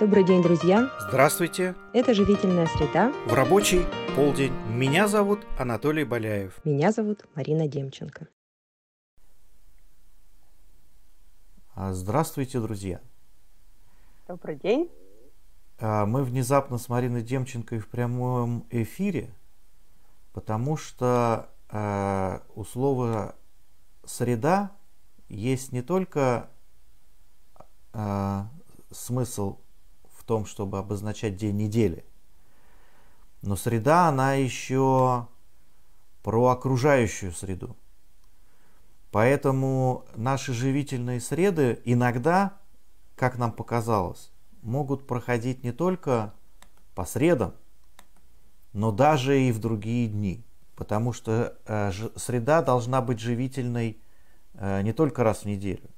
[0.00, 0.90] Добрый день, друзья!
[0.98, 1.74] Здравствуйте!
[1.92, 3.84] Это «Живительная среда» в рабочий
[4.16, 4.54] полдень.
[4.70, 6.58] Меня зовут Анатолий Боляев.
[6.64, 8.26] Меня зовут Марина Демченко.
[11.74, 13.02] А, здравствуйте, друзья!
[14.26, 14.90] Добрый день!
[15.78, 19.34] А, мы внезапно с Мариной Демченко в прямом эфире,
[20.32, 23.34] потому что э, у слова
[24.06, 24.74] «среда»
[25.28, 26.48] есть не только
[27.92, 28.42] э,
[28.90, 29.58] смысл
[30.30, 32.04] том, чтобы обозначать день недели.
[33.42, 35.26] Но среда, она еще
[36.22, 37.76] про окружающую среду.
[39.10, 42.60] Поэтому наши живительные среды иногда,
[43.16, 44.30] как нам показалось,
[44.62, 46.32] могут проходить не только
[46.94, 47.52] по средам,
[48.72, 50.44] но даже и в другие дни.
[50.76, 54.00] Потому что э, среда должна быть живительной
[54.54, 55.90] э, не только раз в неделю.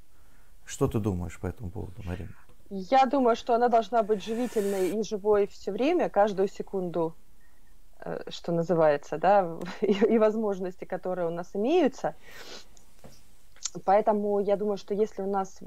[0.64, 2.32] Что ты думаешь по этому поводу, Марина?
[2.74, 7.14] Я думаю, что она должна быть живительной и живой все время, каждую секунду,
[8.00, 12.14] э, что называется, да, и, и возможности, которые у нас имеются.
[13.84, 15.58] Поэтому я думаю, что если у нас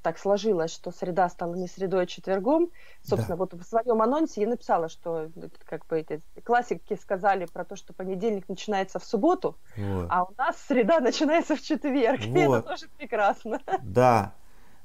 [0.00, 2.70] так сложилось, что среда стала не средой, а четвергом,
[3.02, 3.44] собственно, да.
[3.44, 5.28] вот в своем анонсе я написала, что
[5.66, 10.06] как бы эти классики сказали про то, что понедельник начинается в субботу, вот.
[10.08, 12.20] а у нас среда начинается в четверг.
[12.24, 12.28] Вот.
[12.34, 13.60] И это тоже прекрасно.
[13.82, 14.32] Да,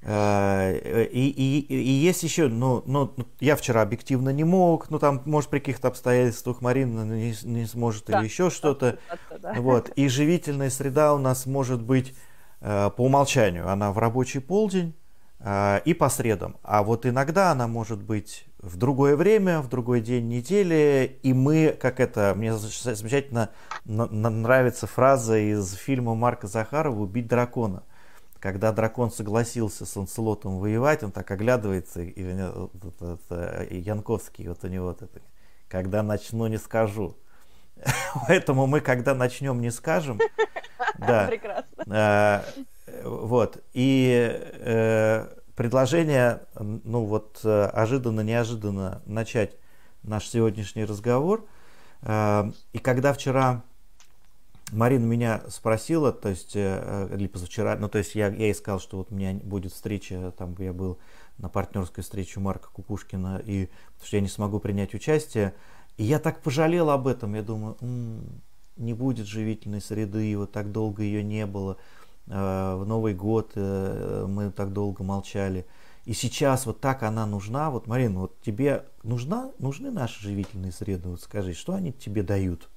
[0.03, 5.51] и, и, и есть еще, ну, ну, я вчера объективно не мог, ну, там, может,
[5.51, 8.97] при каких-то обстоятельствах Марина не, не сможет да, или еще что-то.
[9.39, 9.53] Да.
[9.53, 9.89] Вот.
[9.89, 12.15] И живительная среда у нас может быть
[12.61, 14.95] э, по умолчанию, она в рабочий полдень
[15.39, 16.57] э, и по средам.
[16.63, 21.77] А вот иногда она может быть в другое время, в другой день недели, и мы,
[21.79, 23.49] как это, мне замечательно
[23.85, 27.83] нравится фраза из фильма Марка Захарова «Убить дракона»
[28.41, 34.87] когда дракон согласился с Ланселотом воевать, он так оглядывается, и, и Янковский, вот у него
[34.87, 35.21] вот это,
[35.69, 37.15] когда начну, не скажу.
[38.27, 40.19] Поэтому мы, когда начнем, не скажем.
[40.97, 41.27] Да.
[41.27, 41.83] Прекрасно.
[41.87, 42.45] А,
[43.03, 43.63] вот.
[43.73, 49.57] И э, предложение, ну вот, э, ожиданно-неожиданно начать
[50.03, 51.45] наш сегодняшний разговор.
[52.01, 53.63] Э, и когда вчера
[54.71, 58.79] Марина меня спросила, то есть, э, или позавчера, ну, то есть я, я ей сказал,
[58.79, 60.97] что вот у меня будет встреча, там я был
[61.37, 63.69] на партнерской встрече Марка Кукушкина, и
[64.03, 65.53] что я не смогу принять участие.
[65.97, 68.41] И я так пожалел об этом, я думаю, м-м,
[68.77, 71.77] не будет живительной среды, вот так долго ее не было.
[72.27, 75.65] Э, в Новый год э, мы так долго молчали.
[76.05, 77.69] И сейчас вот так она нужна.
[77.69, 81.09] Вот, Марина, вот тебе нужна, нужны наши живительные среды?
[81.09, 82.70] Вот скажи, что они тебе дают?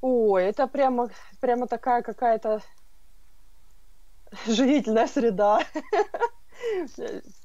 [0.00, 1.10] Ой, это прямо,
[1.40, 2.60] прямо такая какая-то
[4.46, 5.60] живительная среда.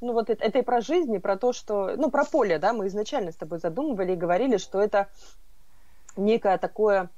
[0.01, 1.95] Ну вот это, это и про жизнь, и про то, что...
[1.97, 5.07] Ну, про поле, да, мы изначально с тобой задумывали и говорили, что это
[6.15, 7.09] некое такое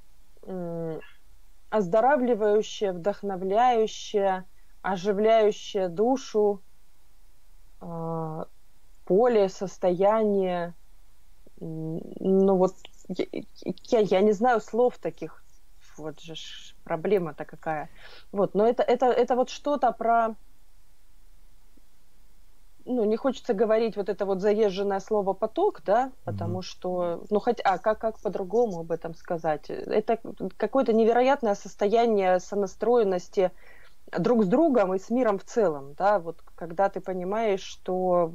[1.69, 4.45] оздоравливающее, вдохновляющее,
[4.81, 6.62] оживляющее душу
[7.81, 8.45] э,
[9.06, 10.74] поле, состояние.
[11.59, 12.75] Ну вот
[13.08, 15.44] я, я не знаю слов таких.
[15.98, 16.34] Вот же
[16.84, 17.90] проблема-то какая.
[18.32, 20.36] Вот, но это, это, это вот что-то про...
[22.88, 26.64] Ну, не хочется говорить вот это вот заезженное слово поток, да, потому mm-hmm.
[26.64, 29.72] что, ну, хоть, а как, как по-другому об этом сказать?
[29.72, 30.20] Это
[30.58, 33.52] какое-то невероятное состояние сонастроенности
[34.20, 38.32] друг с другом и с миром в целом, да, вот когда ты понимаешь, что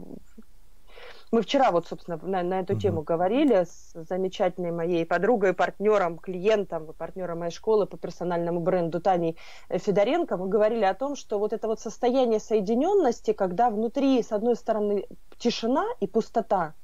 [1.32, 2.80] мы вчера вот, собственно, на, на эту uh-huh.
[2.80, 9.36] тему говорили с замечательной моей подругой, партнером, клиентом, партнером моей школы по персональному бренду Таней
[9.68, 10.36] Федоренко.
[10.36, 15.06] Мы говорили о том, что вот это вот состояние соединенности, когда внутри, с одной стороны,
[15.38, 16.74] тишина и пустота,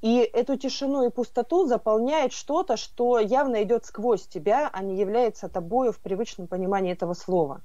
[0.00, 5.48] и эту тишину и пустоту заполняет что-то, что явно идет сквозь тебя, а не является
[5.48, 7.62] тобою в привычном понимании этого слова.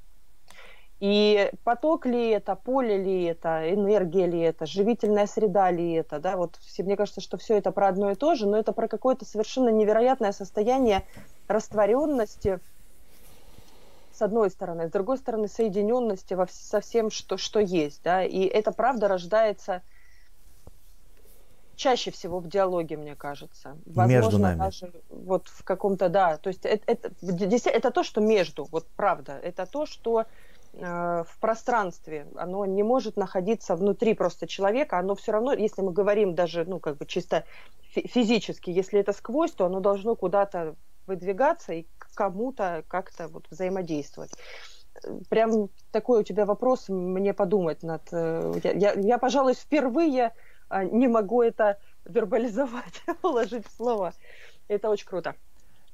[1.04, 6.38] И поток ли это, поле ли это, энергия ли это, живительная среда ли это, да,
[6.38, 9.26] вот мне кажется, что все это про одно и то же, но это про какое-то
[9.26, 11.04] совершенно невероятное состояние
[11.50, 12.62] растворенности,
[14.14, 18.46] с одной стороны, с другой стороны, соединенности во, со всем, что, что есть, да, и
[18.46, 19.82] это правда рождается
[21.76, 23.76] чаще всего в диалоге, мне кажется.
[23.86, 24.58] Возможно, между нами.
[24.58, 27.12] даже вот в каком-то, да, то есть это, это,
[27.70, 30.28] это то, что между, вот правда, это то, что
[30.74, 36.34] в пространстве, оно не может находиться внутри просто человека, оно все равно, если мы говорим
[36.34, 37.46] даже, ну, как бы чисто
[37.94, 40.76] физически, если это сквозь, то оно должно куда-то
[41.06, 41.86] выдвигаться и
[42.16, 44.32] кому-то как-то вот взаимодействовать.
[45.30, 48.02] прям такой у тебя вопрос, мне подумать над...
[48.12, 50.34] Э, я, я, я пожалуй, впервые
[50.70, 54.14] а, не могу это вербализовать, положить в слово.
[54.68, 55.36] Это очень круто.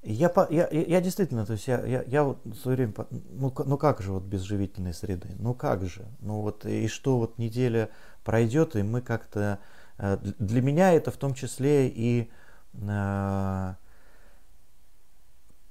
[0.01, 2.93] Я, я, я действительно, то есть я, я, я вот в свое время,
[3.31, 7.17] ну, ну как же вот без живительной среды, ну как же, ну вот и что
[7.17, 7.89] вот неделя
[8.23, 9.59] пройдет, и мы как-то,
[9.97, 12.29] э, для меня это в том числе и
[12.75, 13.73] э,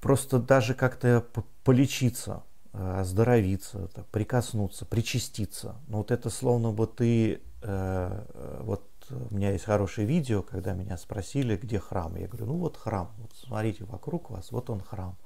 [0.02, 1.24] просто даже как-то
[1.64, 2.42] полечиться,
[2.74, 5.76] э, оздоровиться, так, прикоснуться, причаститься.
[5.86, 8.24] Ну вот это словно бы ты, э,
[8.60, 12.14] вот у меня есть хорошее видео, когда меня спросили, где храм.
[12.16, 15.16] Я говорю, ну вот храм, вот смотрите вокруг вас, вот он храм.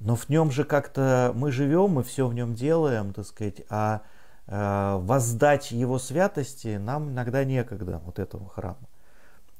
[0.00, 4.02] Но в нем же как-то мы живем, мы все в нем делаем, так сказать, а
[4.46, 8.88] э, воздать его святости нам иногда некогда, вот этого храма.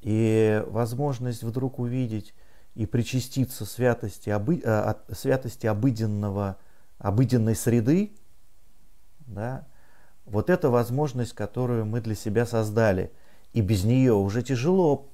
[0.00, 2.34] И возможность вдруг увидеть
[2.74, 6.56] и причаститься святости, обы, э, святости обыденного,
[6.98, 8.12] обыденной среды,
[9.26, 9.66] да,
[10.30, 13.12] вот это возможность, которую мы для себя создали.
[13.52, 15.08] И без нее уже тяжело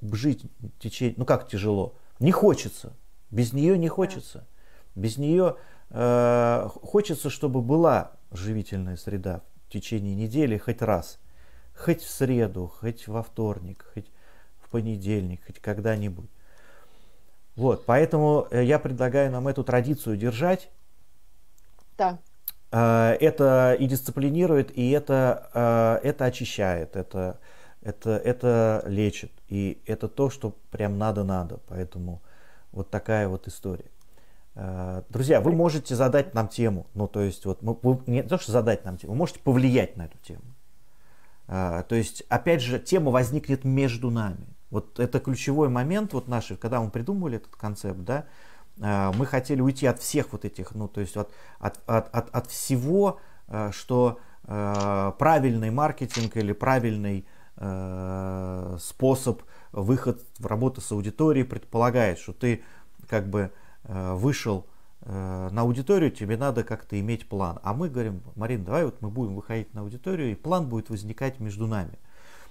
[0.00, 0.44] жить
[0.78, 1.14] течение...
[1.16, 1.94] Ну как тяжело?
[2.18, 2.92] Не хочется.
[3.30, 4.46] Без нее не хочется.
[4.94, 5.56] Без нее
[5.90, 11.18] э, хочется, чтобы была живительная среда в течение недели хоть раз.
[11.76, 14.10] Хоть в среду, хоть во вторник, хоть
[14.60, 16.30] в понедельник, хоть когда-нибудь.
[17.54, 20.70] Вот, поэтому э, я предлагаю нам эту традицию держать.
[21.96, 22.18] Да.
[22.72, 25.50] Э, это и дисциплинирует, и это,
[26.02, 27.38] э, это очищает, это,
[27.82, 29.32] это, это лечит.
[29.48, 31.60] И это то, что прям надо-надо.
[31.68, 32.22] Поэтому
[32.72, 33.90] вот такая вот история.
[34.54, 36.86] Э, друзья, вы можете задать нам тему.
[36.94, 40.06] Ну, то есть, вот, вы, не то, что задать нам тему, вы можете повлиять на
[40.06, 40.42] эту тему.
[41.48, 44.48] То есть, опять же, тема возникнет между нами.
[44.70, 48.24] Вот это ключевой момент вот нашей, когда мы придумывали этот концепт, да,
[48.78, 52.50] мы хотели уйти от всех вот этих, ну, то есть от, от, от, от, от
[52.50, 53.18] всего,
[53.48, 57.26] э, что э, правильный маркетинг или правильный
[58.78, 59.40] способ
[59.72, 62.62] выход в работу с аудиторией предполагает, что ты
[63.08, 63.50] как бы
[63.82, 64.66] вышел
[65.00, 67.58] на аудиторию, тебе надо как-то иметь план.
[67.62, 71.40] А мы говорим, Марин, давай вот мы будем выходить на аудиторию, и план будет возникать
[71.40, 71.98] между нами.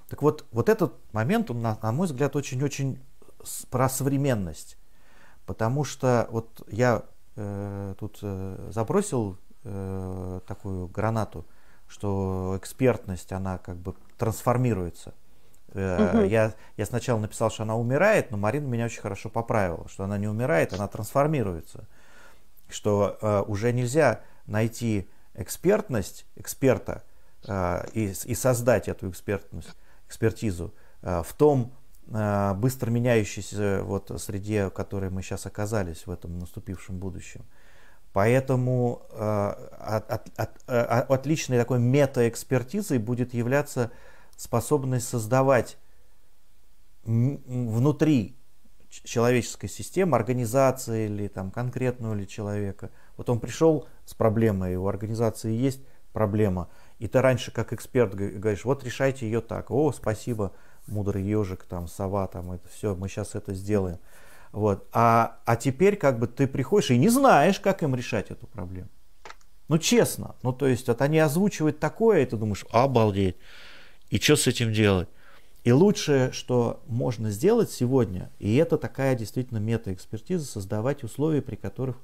[0.10, 3.00] Так вот, вот этот момент, он, на мой взгляд, очень-очень
[3.70, 4.76] про современность.
[5.46, 7.04] Потому что вот я
[7.36, 11.46] э, тут э, забросил э, такую гранату,
[11.88, 15.14] что экспертность, она как бы трансформируется.
[15.70, 16.24] Угу.
[16.24, 20.18] Я, я сначала написал, что она умирает, но Марина меня очень хорошо поправила, что она
[20.18, 21.86] не умирает, она трансформируется.
[22.70, 27.04] Что э, уже нельзя найти экспертность эксперта
[27.46, 29.76] э, и, и создать эту экспертность,
[30.08, 31.74] экспертизу э, в том
[32.08, 37.42] быстро меняющейся вот среде, в которой мы сейчас оказались в этом наступившем будущем.
[38.16, 43.92] Поэтому э, от, от, от, э, отличной такой метаэкспертизой будет являться
[44.38, 45.78] способность создавать
[47.04, 48.38] внутри
[49.04, 52.90] человеческой системы, организации или там конкретного или человека.
[53.18, 55.82] Вот он пришел с проблемой, у организации есть
[56.14, 56.70] проблема,
[57.00, 60.54] и ты раньше как эксперт говоришь, вот решайте ее так, о, спасибо,
[60.88, 64.00] мудрый ежик, там, сова, там, это все, мы сейчас это сделаем.
[64.52, 64.88] Вот.
[64.94, 68.90] А, а теперь как бы ты приходишь и не знаешь, как им решать эту проблему.
[69.68, 70.36] Ну, честно.
[70.44, 73.36] Ну, то есть, вот они озвучивают такое, и ты думаешь, обалдеть.
[74.10, 75.10] И что с этим делать?
[75.64, 81.98] И лучшее, что можно сделать сегодня, и это такая действительно метаэкспертиза, создавать условия, при которых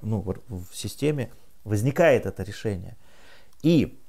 [0.00, 1.32] ну, в системе
[1.64, 2.96] возникает это решение.
[3.62, 4.00] И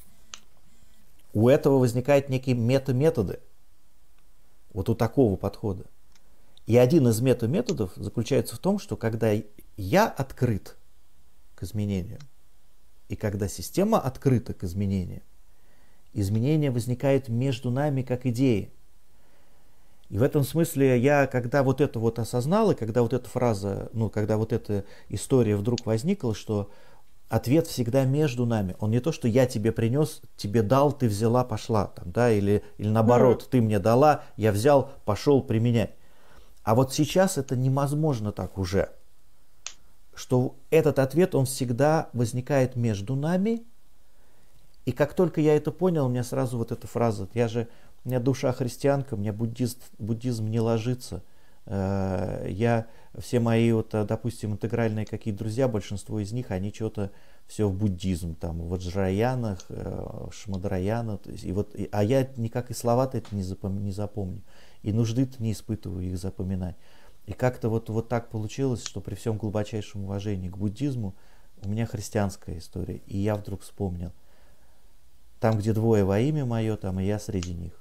[1.34, 3.40] у этого возникают некие мета-методы–
[4.74, 5.86] вот у такого подхода.
[6.68, 9.34] И один из мета-методов заключается в том, что когда
[9.78, 10.78] я открыт
[11.56, 12.22] к изменениям,
[13.10, 15.24] и когда система открыта к изменениям,
[16.14, 18.72] изменения возникают между нами как идеи.
[20.10, 23.90] И в этом смысле я, когда вот это вот осознал, и когда вот эта фраза,
[23.94, 26.70] ну, когда вот эта история вдруг возникла, что
[27.32, 28.76] ответ всегда между нами.
[28.80, 32.62] Он не то, что я тебе принес, тебе дал, ты взяла, пошла, там, да, или,
[32.78, 35.92] или наоборот, ты мне дала, я взял, пошел применять.
[36.64, 38.90] А вот сейчас это невозможно так уже.
[40.14, 43.64] Что этот ответ, он всегда возникает между нами.
[44.86, 47.70] И как только я это понял, у меня сразу вот эта фраза, я же,
[48.04, 51.24] у меня душа христианка, у меня буддист, буддизм не ложится.
[51.66, 52.88] Э, я
[53.18, 57.12] все мои, вот, э, допустим, интегральные какие друзья, большинство из них, они что-то
[57.48, 62.28] все в буддизм, там, в Ваджраянах, э, Шмадраяна, то есть, и вот, и, а я
[62.38, 64.42] никак и слова-то это не, запом, не запомню,
[64.82, 66.78] и нужды-то не испытываю их запоминать.
[67.26, 71.16] И как-то вот, вот так получилось, что при всем глубочайшем уважении к буддизму,
[71.64, 74.12] у меня христианская история, и я вдруг вспомнил.
[75.40, 77.81] Там, где двое во имя мое, там и я среди них.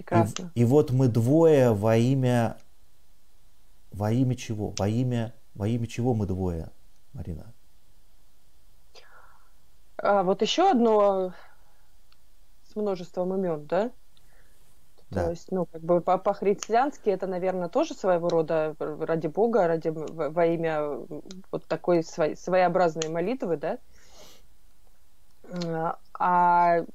[0.00, 0.50] Прекрасно.
[0.54, 2.56] И, и вот мы двое во имя...
[3.92, 4.72] Во имя чего?
[4.78, 6.70] Во имя, во имя чего мы двое,
[7.12, 7.52] Марина?
[9.98, 11.34] А вот еще одно
[12.66, 13.90] с множеством имен, да?
[15.10, 15.24] Да.
[15.24, 20.46] То есть, ну, как бы по-христиански это, наверное, тоже своего рода ради Бога, ради во
[20.46, 20.82] имя
[21.50, 23.78] вот такой своеобразной молитвы, да?
[26.14, 26.86] А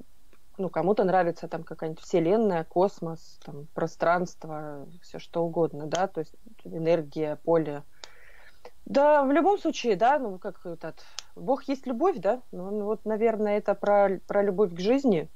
[0.58, 6.34] ну, кому-то нравится там какая-нибудь вселенная, космос, там, пространство, все что угодно, да, то есть
[6.64, 7.84] энергия, поле.
[8.86, 11.04] Да, в любом случае, да, ну, как этот,
[11.36, 15.30] Бог есть любовь, да, ну, ну вот, наверное, это про, про любовь к жизни,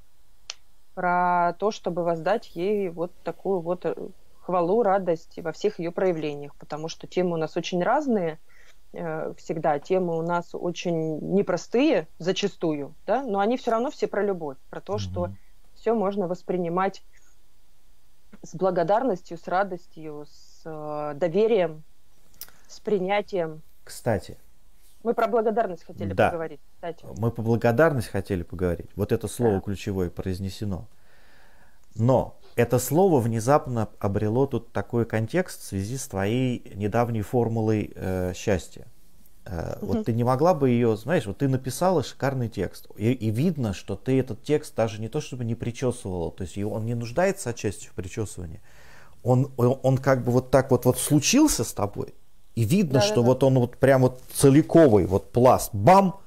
[0.94, 3.96] про то, чтобы воздать ей вот такую вот э,
[4.42, 8.40] хвалу, радость во всех ее проявлениях, потому что темы у нас очень разные,
[8.92, 14.58] всегда темы у нас очень непростые зачастую, да, но они все равно все про любовь,
[14.70, 15.00] про то, mm-hmm.
[15.00, 15.32] что
[15.76, 17.04] все можно воспринимать
[18.42, 21.84] с благодарностью, с радостью, с э, доверием,
[22.68, 23.62] с принятием.
[23.84, 24.38] Кстати.
[25.04, 26.30] Мы про благодарность хотели да.
[26.30, 26.60] поговорить.
[26.76, 27.06] Кстати.
[27.18, 28.90] Мы по благодарность хотели поговорить.
[28.96, 29.62] Вот это слово да.
[29.62, 30.88] ключевое произнесено.
[31.96, 38.34] Но это слово внезапно обрело тут такой контекст в связи с твоей недавней формулой э,
[38.36, 38.86] счастья.
[39.46, 39.94] Э, угу.
[39.94, 43.74] Вот ты не могла бы ее, знаешь, вот ты написала шикарный текст, и, и видно,
[43.74, 47.52] что ты этот текст даже не то чтобы не причесывала, то есть он не нуждается
[47.52, 48.62] отчасти в причесывании,
[49.24, 52.14] он, он, он как бы вот так вот, вот случился с тобой,
[52.56, 56.20] и видно, да, что да, вот он вот прям вот целиковый, вот пласт, бам,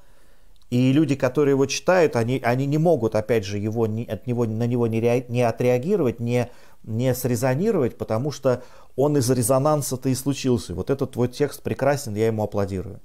[0.73, 4.45] и люди, которые его читают, они, они не могут, опять же, его, не, от него,
[4.45, 6.49] на него не, ре, не отреагировать, не,
[6.81, 8.63] не срезонировать, потому что
[8.95, 10.73] он из резонанса-то и случился.
[10.73, 13.01] Вот этот твой текст прекрасен, я ему аплодирую.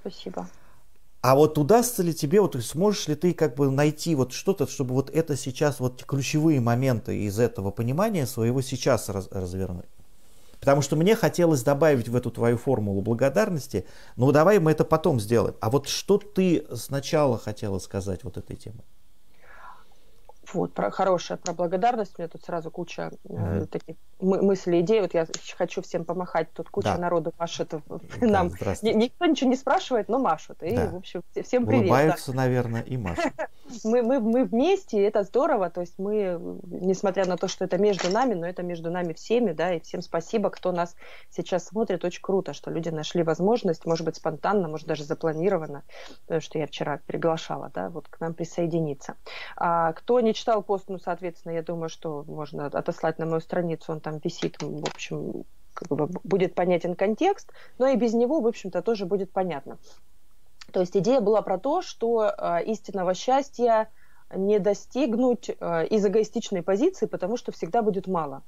[0.00, 0.48] Спасибо.
[1.20, 4.94] А вот удастся ли тебе, вот сможешь ли ты как бы найти вот что-то, чтобы
[4.94, 9.84] вот это сейчас, вот ключевые моменты из этого понимания своего сейчас раз, развернуть?
[10.60, 13.86] Потому что мне хотелось добавить в эту твою формулу благодарности,
[14.16, 15.56] но давай мы это потом сделаем.
[15.60, 18.84] А вот что ты сначала хотела сказать вот этой темой?
[20.52, 22.14] Вот, про, хорошая про благодарность.
[22.18, 23.62] У меня тут сразу куча mm-hmm.
[23.62, 25.00] э, таких мы, мыслей, идей.
[25.00, 25.26] Вот я
[25.56, 26.52] хочу всем помахать.
[26.52, 26.98] Тут куча да.
[26.98, 27.72] народу машет
[28.20, 28.50] нам.
[28.50, 30.62] Да, никто ничего не спрашивает, но машут.
[30.62, 30.88] И, да.
[30.88, 31.84] в общем, всем привет.
[31.84, 32.38] Улыбаются, да.
[32.38, 33.32] наверное, и машут.
[33.84, 35.70] мы, мы, мы вместе, и это здорово.
[35.70, 39.52] То есть мы, несмотря на то, что это между нами, но это между нами всеми,
[39.52, 40.96] да, и всем спасибо, кто нас
[41.30, 42.04] сейчас смотрит.
[42.04, 45.84] Очень круто, что люди нашли возможность, может быть, спонтанно, может, даже запланированно,
[46.22, 49.14] потому что я вчера приглашала, да, вот к нам присоединиться.
[49.56, 53.92] А кто не читал пост, ну, соответственно, я думаю, что можно отослать на мою страницу,
[53.92, 55.44] он там висит, в общем,
[55.74, 59.78] как бы будет понятен контекст, но и без него, в общем-то, тоже будет понятно.
[60.72, 63.90] То есть идея была про то, что э, истинного счастья
[64.34, 68.42] не достигнуть э, из эгоистичной позиции, потому что всегда будет мало.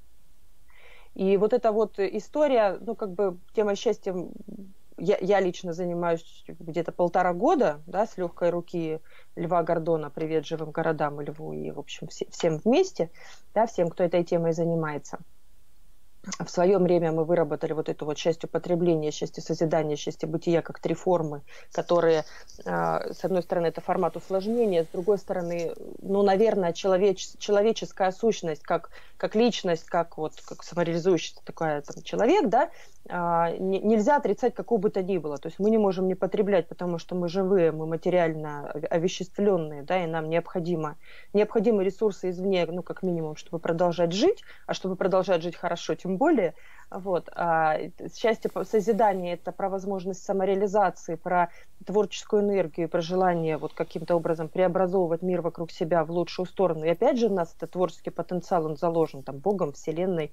[1.15, 4.15] И вот эта вот история, ну, как бы тема счастья
[5.03, 9.01] я, я лично занимаюсь где-то полтора года, да, с легкой руки
[9.35, 13.11] Льва Гордона, привет живым городам и Льву, и, в общем, все, всем вместе,
[13.53, 15.19] да, всем, кто этой темой занимается–
[16.38, 20.79] в свое время мы выработали вот эту вот часть употребления, часть созидания, часть бытия как
[20.79, 22.25] три формы, которые,
[22.64, 28.62] а, с одной стороны, это формат усложнения, с другой стороны, ну, наверное, человеч, человеческая сущность,
[28.62, 32.71] как, как личность, как вот как самореализующийся такой там, человек, да,
[33.09, 35.37] а, нельзя отрицать какого бы то ни было.
[35.38, 40.05] То есть мы не можем не потреблять, потому что мы живые, мы материально овеществленные, да,
[40.05, 40.97] и нам необходимо,
[41.33, 46.12] необходимы ресурсы извне, ну, как минимум, чтобы продолжать жить, а чтобы продолжать жить хорошо, тем
[46.16, 46.54] более.
[46.90, 47.31] Вот.
[47.35, 47.78] А
[48.14, 51.50] счастье созидания– это про возможность самореализации, про
[51.87, 56.85] творческую энергию, про желание вот каким-то образом преобразовывать мир вокруг себя в лучшую сторону.
[56.85, 60.33] И опять же у нас это творческий потенциал, он заложен там Богом, Вселенной,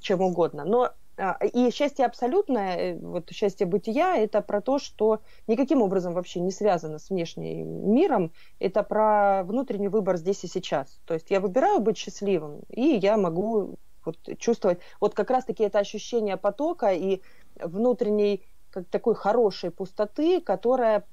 [0.00, 0.64] чем угодно.
[0.64, 6.14] Но а, и счастье абсолютное, э, вот счастье бытия, это про то, что никаким образом
[6.14, 11.00] вообще не связано с внешним миром, это про внутренний выбор здесь и сейчас.
[11.06, 13.78] То есть я выбираю быть счастливым, и я могу
[14.08, 17.22] вот чувствовать вот как раз-таки это ощущение потока и
[17.56, 21.06] внутренней как такой хорошей пустоты, которая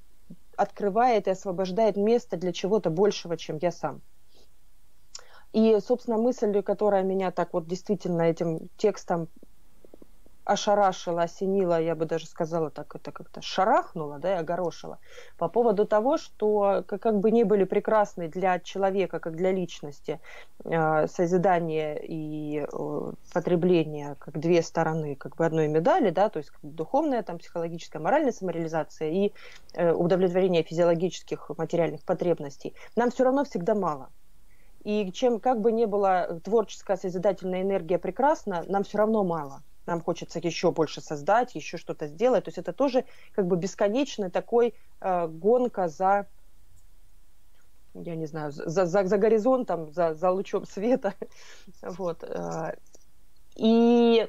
[0.56, 4.02] открывает и освобождает место для чего-то большего, чем я сам.
[5.52, 9.28] И, собственно, мысль, которая меня так вот действительно этим текстом
[10.46, 14.98] ошарашила, осенила, я бы даже сказала так, это как-то шарахнула, да, и огорошила,
[15.38, 20.20] по поводу того, что как бы ни были прекрасны для человека, как для личности,
[20.64, 26.52] э, созидание и э, потребление как две стороны как бы одной медали, да, то есть
[26.62, 29.32] духовная, там, психологическая, моральная самореализация и
[29.74, 34.10] э, удовлетворение физиологических материальных потребностей, нам все равно всегда мало.
[34.84, 40.02] И чем как бы ни была творческая созидательная энергия прекрасна, нам все равно мало нам
[40.02, 42.44] хочется еще больше создать, еще что-то сделать.
[42.44, 46.26] То есть это тоже как бы бесконечный такой э, гонка за
[47.94, 51.14] я не знаю, за, за, за горизонтом, за, за лучом света.
[51.82, 52.22] Вот.
[52.24, 52.76] Э.
[53.56, 54.28] И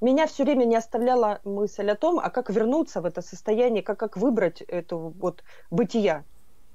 [0.00, 3.98] меня все время не оставляла мысль о том, а как вернуться в это состояние, как,
[3.98, 6.24] как выбрать это вот бытия.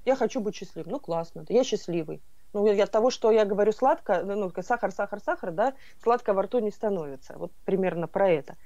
[0.04, 0.92] Я хочу быть счастливым.
[0.92, 2.20] Ну, классно, я счастливый
[2.64, 6.42] ну, от того, что я говорю сладко, ну, ну сахар, сахар, сахар, да, сладко во
[6.42, 7.34] рту не становится.
[7.36, 8.56] Вот примерно про это.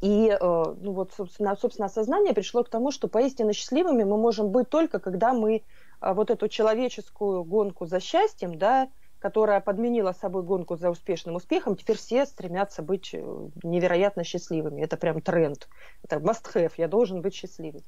[0.00, 4.48] И э, ну вот, собственно, собственно, осознание пришло к тому, что поистине счастливыми мы можем
[4.50, 5.56] быть только, когда мы
[6.00, 8.88] э, вот эту человеческую гонку за счастьем, да,
[9.20, 14.80] которая подменила собой гонку за успешным успехом, теперь все стремятся быть э, невероятно счастливыми.
[14.80, 15.68] Это прям тренд.
[16.02, 17.82] Это must have, я должен быть счастливым.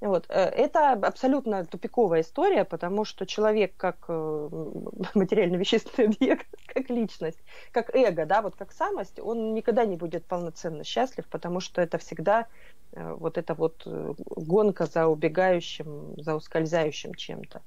[0.00, 0.26] Вот.
[0.28, 4.48] Э, это абсолютно тупиковая история, потому что человек как э,
[5.14, 7.40] материально-вещественный объект, как личность,
[7.72, 11.98] как эго, да, вот как самость, он никогда не будет полноценно счастлив, потому что это
[11.98, 12.46] всегда
[12.92, 17.60] вот эта вот гонка за убегающим, за ускользающим чем-то.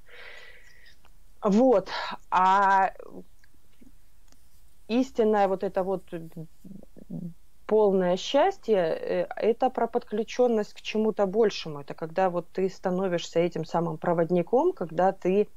[1.42, 1.88] Вот.
[2.30, 2.92] А
[4.88, 6.02] истинное вот это вот
[7.66, 11.80] полное счастье, э, это про подключенность к чему-то большему.
[11.80, 15.48] Это когда вот ты становишься этим самым проводником, когда ты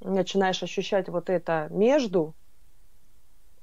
[0.00, 2.34] начинаешь ощущать вот это между,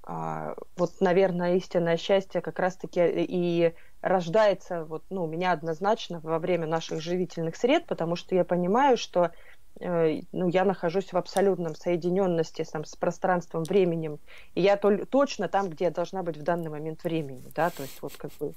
[0.03, 6.39] а, вот, наверное, истинное счастье как раз-таки и рождается вот, ну, у меня однозначно во
[6.39, 11.75] время наших живительных сред, потому что я понимаю, что Э, ну, я нахожусь в абсолютном
[11.75, 14.19] соединенности там, с пространством, временем,
[14.55, 17.83] и я то, точно там, где я должна быть в данный момент времени, да, то
[17.83, 18.53] есть вот как бы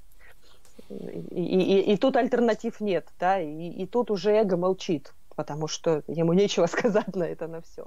[0.88, 6.02] и, и, и тут альтернатив нет, да, и, и тут уже эго молчит, потому что
[6.06, 7.86] ему нечего сказать на это, на все.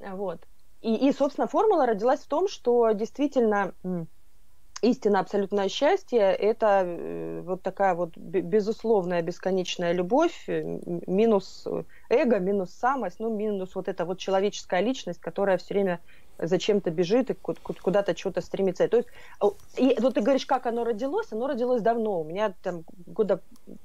[0.00, 0.40] Вот.
[0.82, 3.72] И, и, собственно, формула родилась в том, что действительно
[4.86, 11.66] истинно абсолютное счастье– это э, вот такая вот безусловная бесконечная любовь, э, минус
[12.08, 16.00] эго, минус самость, ну, минус вот эта вот человеческая личность, которая все время
[16.38, 18.86] зачем-то бежит и куда-то что-то стремится.
[18.88, 19.08] То есть,
[19.76, 22.20] и вот ты говоришь, как оно родилось, оно родилось давно.
[22.20, 23.40] У меня там года,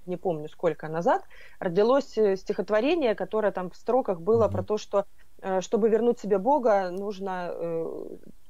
[0.05, 1.23] не помню сколько назад,
[1.59, 4.51] родилось э, стихотворение, которое там в строках было mm-hmm.
[4.51, 5.05] про то, что
[5.61, 7.51] чтобы вернуть себе Бога, нужно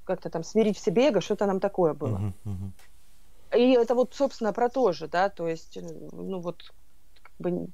[0.04, 2.18] как-то там смирить в себе эго, что-то нам такое было.
[2.18, 3.58] Uh-huh, uh-huh.
[3.58, 5.78] И это вот, собственно, про то же, да, то есть,
[6.12, 6.74] ну вот,
[7.22, 7.68] как бы,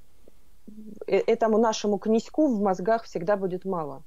[1.06, 4.02] э, этому нашему князьку в мозгах всегда будет мало.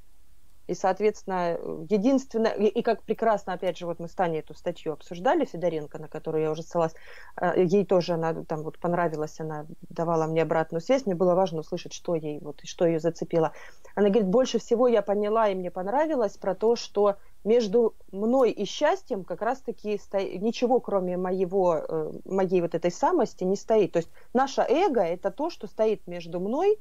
[0.68, 1.58] И, соответственно,
[1.90, 5.98] единственное, и, и как прекрасно, опять же, вот мы с Таней эту статью обсуждали, Федоренко,
[5.98, 6.94] на которую я уже ссылалась,
[7.42, 11.60] э, ей тоже она там вот понравилась, она давала мне обратную связь, мне было важно
[11.60, 13.54] услышать, что ей, вот, что ее зацепило.
[13.96, 18.66] Она говорит, больше всего я поняла и мне понравилось про то, что между мной и
[18.66, 20.20] счастьем как раз-таки сто...
[20.20, 23.94] ничего, кроме моего, э, моей вот этой самости, не стоит.
[23.94, 26.78] То есть наше эго– это то, что стоит между мной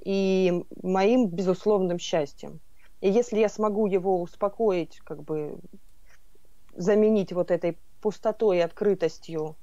[0.00, 2.60] и моим безусловным счастьем.
[3.00, 5.58] И если я смогу его успокоить, как бы
[6.74, 9.56] заменить вот этой пустотой и открытостью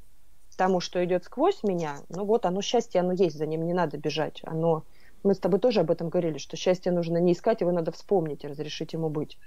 [0.60, 3.98] тому, что идет сквозь меня, ну вот оно счастье, оно есть, за ним не надо
[3.98, 4.42] бежать.
[4.44, 4.84] Оно...
[5.24, 8.44] Мы с тобой тоже об этом говорили, что счастье нужно не искать, его надо вспомнить
[8.44, 9.38] и разрешить ему быть.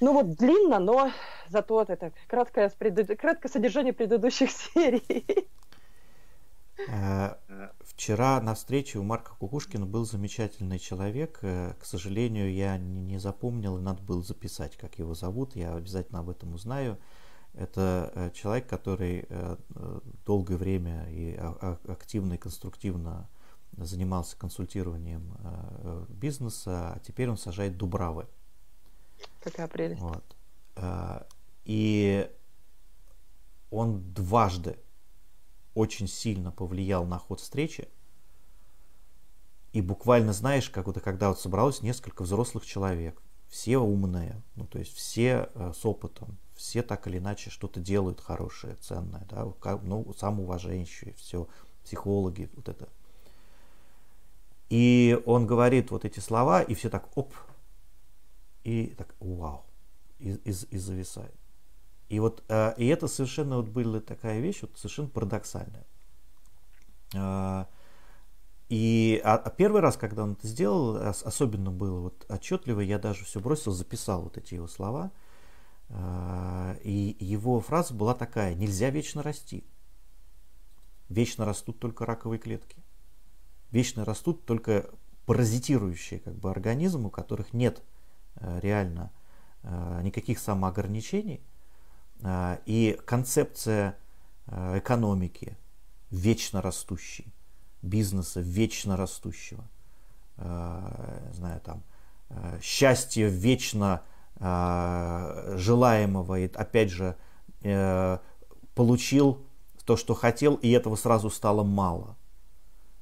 [0.00, 1.10] Ну вот длинно, но
[1.48, 5.48] зато это краткое, краткое содержание предыдущих серий.
[6.86, 7.34] Э,
[7.80, 11.40] вчера на встрече у Марка Кукушкина был замечательный человек.
[11.42, 15.56] Э, к сожалению, я не запомнил, и надо было записать, как его зовут.
[15.56, 16.98] Я обязательно об этом узнаю.
[17.54, 19.26] Это э, человек, который
[20.24, 21.34] долгое время и
[21.88, 23.28] активно и конструктивно
[23.72, 25.36] занимался консультированием
[26.08, 28.26] бизнеса, а теперь он сажает дубравы.
[29.50, 30.00] Какая прелесть.
[30.00, 30.36] Вот.
[30.76, 31.26] А,
[31.64, 32.30] и
[33.70, 34.78] он дважды
[35.74, 37.88] очень сильно повлиял на ход встречи.
[39.72, 44.78] И буквально, знаешь, как вот когда вот собралось несколько взрослых человек, все умные, ну то
[44.78, 49.46] есть все э, с опытом, все так или иначе что-то делают хорошее, ценное, да,
[49.82, 51.48] ну, самоуважающие, все,
[51.84, 52.88] психологи, вот это.
[54.68, 57.32] И он говорит вот эти слова, и все так, оп,
[58.68, 59.64] и так, вау,
[60.18, 61.34] и, и, и зависает.
[62.08, 65.86] И вот э, и это совершенно вот была такая вещь, вот совершенно парадоксальная.
[67.14, 67.64] Э,
[68.68, 73.24] и а, а первый раз, когда он это сделал, особенно было вот отчетливо, я даже
[73.24, 75.12] все бросил, записал вот эти его слова.
[75.88, 79.64] Э, и его фраза была такая: нельзя вечно расти.
[81.08, 82.76] Вечно растут только раковые клетки.
[83.70, 84.90] Вечно растут только
[85.24, 87.82] паразитирующие как бы организмы, у которых нет
[88.40, 89.10] реально
[89.62, 91.40] э, никаких самоограничений.
[92.20, 93.96] Э, и концепция
[94.46, 95.58] экономики
[96.10, 97.34] вечно растущей,
[97.82, 99.62] бизнеса вечно растущего,
[100.36, 101.82] знаю, там,
[102.62, 104.02] счастье вечно
[104.40, 107.14] желаемого, и опять же,
[108.74, 109.46] получил
[109.84, 112.16] то, что хотел, и этого сразу стало мало.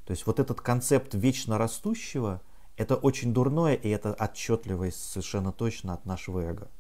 [0.05, 2.40] То есть вот этот концепт вечно растущего,
[2.76, 6.70] это очень дурное, и это отчетливо и совершенно точно от нашего эго.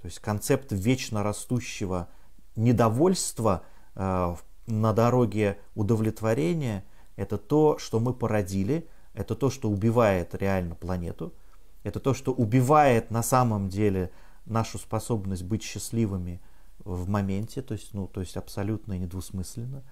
[0.00, 2.08] То есть концепт вечно растущего
[2.54, 3.62] недовольства
[3.94, 6.84] э, на дороге удовлетворения–
[7.16, 11.34] это то, что мы породили, это то, что убивает реально планету,
[11.82, 14.12] это то, что убивает на самом деле
[14.44, 16.40] нашу способность быть счастливыми
[16.84, 19.82] в моменте, то есть, ну, то есть абсолютно недвусмысленно.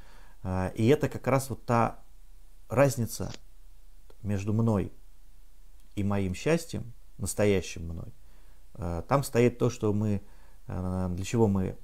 [0.42, 2.00] Э, и это как раз вот та
[2.68, 3.32] разница
[4.22, 4.92] между мной
[5.96, 8.12] и моим счастьем, настоящим мной,
[8.74, 10.22] э, там стоит то, что мы,
[10.66, 11.76] э, для чего мы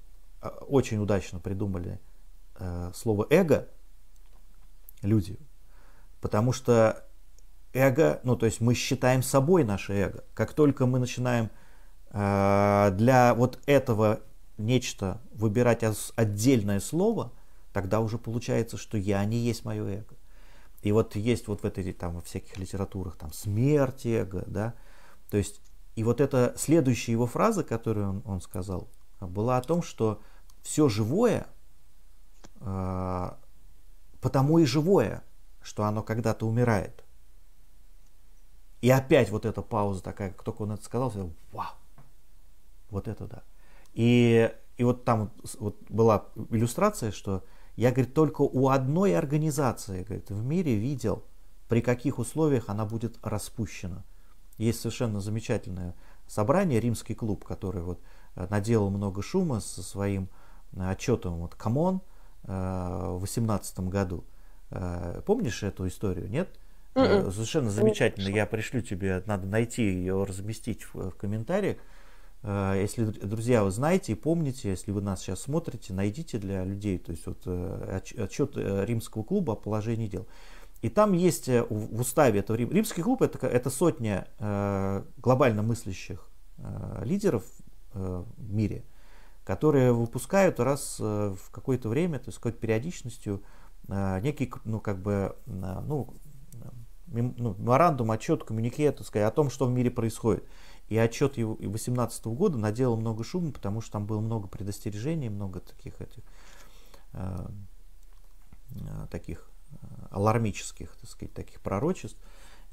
[0.42, 2.00] э, очень удачно придумали
[2.92, 3.68] слово эго,
[5.00, 5.38] люди,
[6.20, 7.06] потому что
[7.72, 10.24] эго, ну то есть мы считаем собой наше эго.
[10.34, 11.48] Как только мы начинаем
[12.12, 14.20] для вот этого
[14.58, 15.82] нечто выбирать
[16.16, 17.32] отдельное слово,
[17.72, 20.19] тогда уже получается, что я не есть мое эго.
[20.82, 24.74] И вот есть вот в этой там во всяких литературах там смерть эго, да,
[25.30, 25.60] то есть
[25.94, 28.88] и вот эта следующая его фраза, которую он, он сказал,
[29.20, 30.22] была о том, что
[30.62, 31.46] все живое,
[32.60, 33.30] э,
[34.20, 35.22] потому и живое,
[35.60, 37.04] что оно когда-то умирает.
[38.80, 41.74] И опять вот эта пауза такая, как только он это сказал, я, вау,
[42.88, 43.42] вот это да.
[43.92, 47.44] И, и вот там вот была иллюстрация, что
[47.76, 51.24] я, говорит, только у одной организации говорит, в мире видел,
[51.68, 54.04] при каких условиях она будет распущена.
[54.58, 55.94] Есть совершенно замечательное
[56.26, 58.00] собрание, римский клуб, который вот
[58.34, 60.28] э, наделал много шума со своим
[60.72, 62.02] э, отчетом вот «Come On»
[62.44, 64.24] э, в 2018 году.
[65.26, 66.48] Помнишь эту историю, нет?
[66.94, 67.04] Mm-mm.
[67.04, 67.32] М-м.
[67.32, 68.28] Совершенно замечательно.
[68.28, 71.78] Я пришлю тебе, надо найти ее, разместить в, в комментариях.
[72.42, 76.98] Э, если, друзья, вы знаете и помните, если вы нас сейчас смотрите, найдите для людей,
[76.98, 80.26] то есть вот э, отчет э, римского клуба о положении дел.
[80.82, 84.26] И там есть в уставе этого Рим, римский клуб это, это сотня
[85.18, 86.26] глобально мыслящих
[87.02, 87.44] лидеров
[87.92, 88.82] в мире,
[89.44, 93.42] которые выпускают раз в какое-то время, то есть какой-то периодичностью
[94.22, 96.14] некий, ну как бы, ну,
[97.10, 100.44] ну меморандум, отчет, коммунике, так сказать, о том, что в мире происходит.
[100.90, 105.60] И отчет его 2018 года наделал много шума, потому что там было много предостережений, много
[105.60, 106.22] таких этих
[107.12, 107.46] э,
[108.72, 109.76] э, таких э,
[110.10, 112.18] алармических, так сказать, таких пророчеств.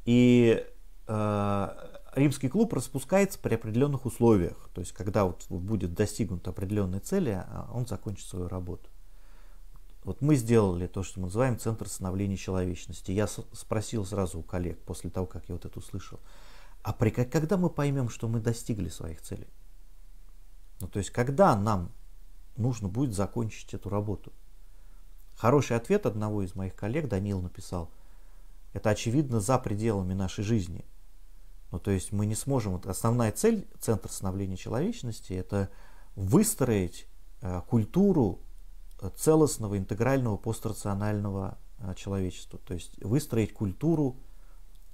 [0.06, 0.66] И
[1.08, 1.68] э,
[2.16, 4.70] римский клуб распускается при определенных условиях.
[4.74, 8.90] То есть, когда вот будет достигнута определенная цель, а, он закончит свою работу.
[10.04, 13.12] Вот мы сделали то, что мы называем Центр становления человечности.
[13.12, 16.20] Я спросил сразу у коллег, после того, как я вот это услышал,
[16.88, 19.50] а при, когда мы поймем, что мы достигли своих целей?
[20.80, 21.92] Ну, то есть, когда нам
[22.56, 24.32] нужно будет закончить эту работу?
[25.36, 27.92] Хороший ответ одного из моих коллег, Данил, написал,
[28.72, 30.86] это очевидно за пределами нашей жизни.
[31.72, 35.70] Ну, то есть мы не сможем, вот основная цель Центра становления человечности, это
[36.16, 37.06] выстроить
[37.42, 38.40] э, культуру
[39.02, 42.62] э, целостного, интегрального, пострационального э, человечества.
[42.66, 44.22] То есть выстроить культуру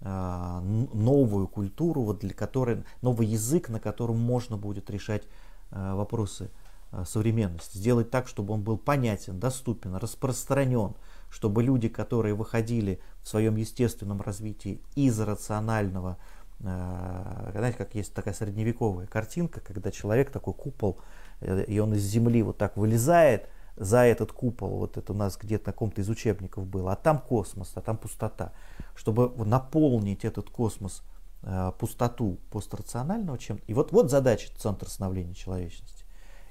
[0.03, 5.23] новую культуру, вот для которой, новый язык, на котором можно будет решать
[5.71, 6.49] а, вопросы
[6.91, 7.77] а, современности.
[7.77, 10.95] Сделать так, чтобы он был понятен, доступен, распространен,
[11.29, 16.17] чтобы люди, которые выходили в своем естественном развитии из рационального,
[16.59, 20.97] знаете, как есть такая средневековая картинка, когда человек такой купол,
[21.41, 25.37] э, и он из земли вот так вылезает, за этот купол, вот это у нас
[25.37, 28.53] где-то на каком-то из учебников было, а там космос, а там пустота.
[28.95, 31.03] Чтобы наполнить этот космос,
[31.41, 36.05] э, пустоту пострационального чем И вот, вот задача Центра становления человечности.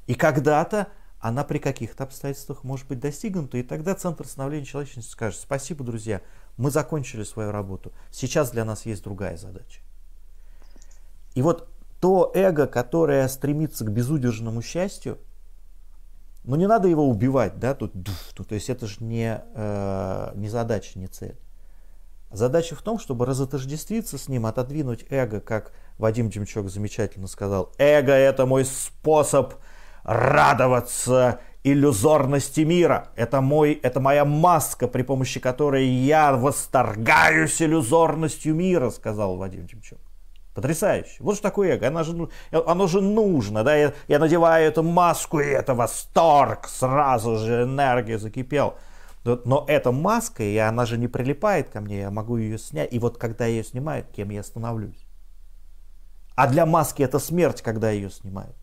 [0.07, 0.89] И когда-то
[1.21, 6.21] она при каких-то обстоятельствах может быть достигнута, и тогда Центр становления человечности скажет, спасибо, друзья,
[6.57, 9.81] мы закончили свою работу, сейчас для нас есть другая задача.
[11.35, 11.69] И вот
[12.01, 15.19] то эго, которое стремится к безудержному счастью,
[16.45, 20.49] Но не надо его убивать, да, тут, ну, то есть это же не, э, не
[20.49, 21.37] задача, не цель.
[22.33, 27.73] Задача в том, чтобы разотождествиться с ним, отодвинуть эго, как Вадим Демчок замечательно сказал.
[27.79, 29.55] Эго– это мой способ
[30.03, 33.11] радоваться иллюзорности мира.
[33.15, 40.01] Это, мой, это моя маска, при помощи которой я восторгаюсь иллюзорностью мира, сказал Вадим Демчук.
[40.55, 41.17] Потрясающе.
[41.21, 41.89] Вот что такое эго.
[41.89, 43.65] Оно же, оно же нужно.
[43.65, 43.75] Да?
[43.75, 46.69] Я, я надеваю эту маску, и это восторг.
[46.69, 48.75] Сразу же энергия закипел.
[49.25, 52.93] Но эта маска, и она же не прилипает ко мне, я могу ее снять.
[52.93, 55.07] И вот когда я ее снимаю, кем я становлюсь?
[56.35, 58.57] А для маски это смерть, когда ее снимают.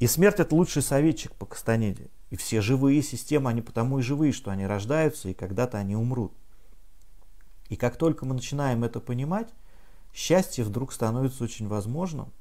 [0.00, 2.08] И смерть это лучший советчик по Кастанеде.
[2.30, 6.34] И все живые системы, они потому и живые, что они рождаются, и когда-то они умрут.
[7.68, 9.48] И как только мы начинаем это понимать,
[10.18, 12.32] счастье вдруг становится очень возможным,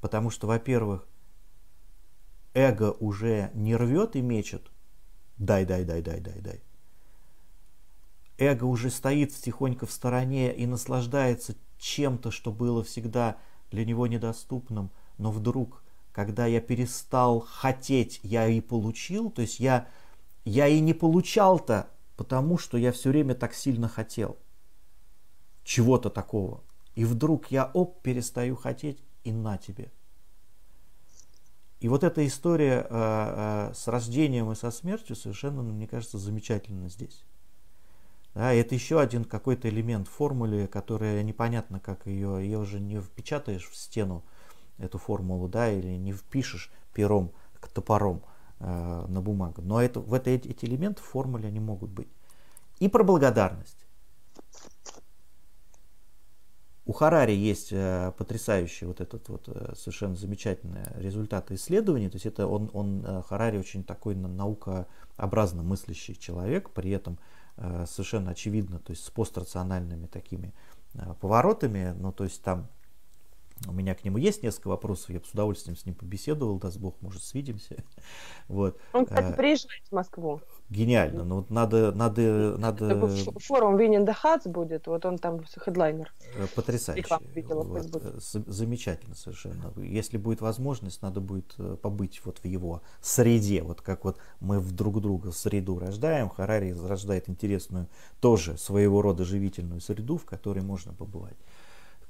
[0.00, 1.06] потому что, во-первых,
[2.54, 4.70] эго уже не рвет и мечет,
[5.36, 6.62] дай, дай, дай, дай, дай, дай.
[8.38, 13.36] Эго уже стоит тихонько в стороне и наслаждается чем-то, что было всегда
[13.70, 19.88] для него недоступным, но вдруг, когда я перестал хотеть, я и получил, то есть я,
[20.46, 24.38] я и не получал-то, потому что я все время так сильно хотел
[25.64, 26.63] чего-то такого.
[26.94, 29.90] И вдруг я, оп, перестаю хотеть, и на тебе.
[31.80, 36.88] И вот эта история э, э, с рождением и со смертью совершенно, мне кажется, замечательна
[36.88, 37.24] здесь.
[38.34, 43.68] Да, это еще один какой-то элемент формулы, которая непонятно, как ее, ее уже не впечатаешь
[43.68, 44.24] в стену,
[44.78, 47.32] эту формулу, да, или не впишешь пером,
[47.72, 48.22] топором
[48.60, 49.62] э, на бумагу.
[49.62, 52.08] Но это, в это, эти элементы в формуле они могут быть.
[52.78, 53.86] И про благодарность.
[56.86, 62.10] У Харари есть э, потрясающий вот этот вот э, совершенно замечательный результат исследований.
[62.10, 67.18] То есть это он, он э, Харари очень такой наукообразно мыслящий человек, при этом
[67.86, 70.52] совершенно очевидно, то есть с пострациональными такими
[71.20, 71.94] поворотами.
[71.96, 72.66] Ну, то есть там
[73.66, 76.78] у меня к нему есть несколько вопросов, я бы с удовольствием с ним побеседовал, даст
[76.78, 77.76] Бог, может, свидимся.
[78.46, 78.78] Вот.
[78.92, 80.40] Он, кстати, э, приезжает в Москву.
[80.68, 83.08] Гениально, но вот надо, надо, надо...
[83.08, 86.12] Форум Winning the Hats будет, вот он там хедлайнер.
[86.36, 87.16] Э, потрясающе.
[87.46, 88.02] Вот.
[88.02, 89.72] Э, замечательно совершенно.
[89.76, 94.72] Если будет возможность, надо будет побыть вот в его среде, вот как вот мы в
[94.72, 97.88] друг друга среду рождаем, Харари рождает интересную
[98.20, 101.36] тоже своего рода живительную среду, в которой можно побывать.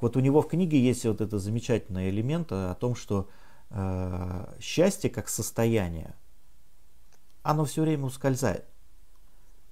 [0.00, 3.28] Вот у него в книге есть вот это замечательный элемент о том, что
[3.70, 6.14] э, счастье как состояние,
[7.42, 8.64] оно все время ускользает.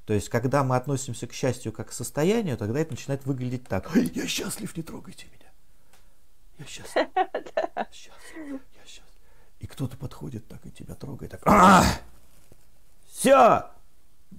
[0.04, 3.94] То есть, когда мы относимся к счастью как к состоянию, тогда это начинает выглядеть так.
[3.94, 5.50] Я счастлив, не трогайте меня.
[6.58, 7.08] Я счастлив.
[7.14, 8.60] Я счастлив.
[8.74, 9.04] Я счастлив.
[9.60, 11.32] И кто-то подходит так и тебя трогает.
[11.32, 11.42] Так.
[11.46, 11.84] А!
[13.06, 13.66] Все!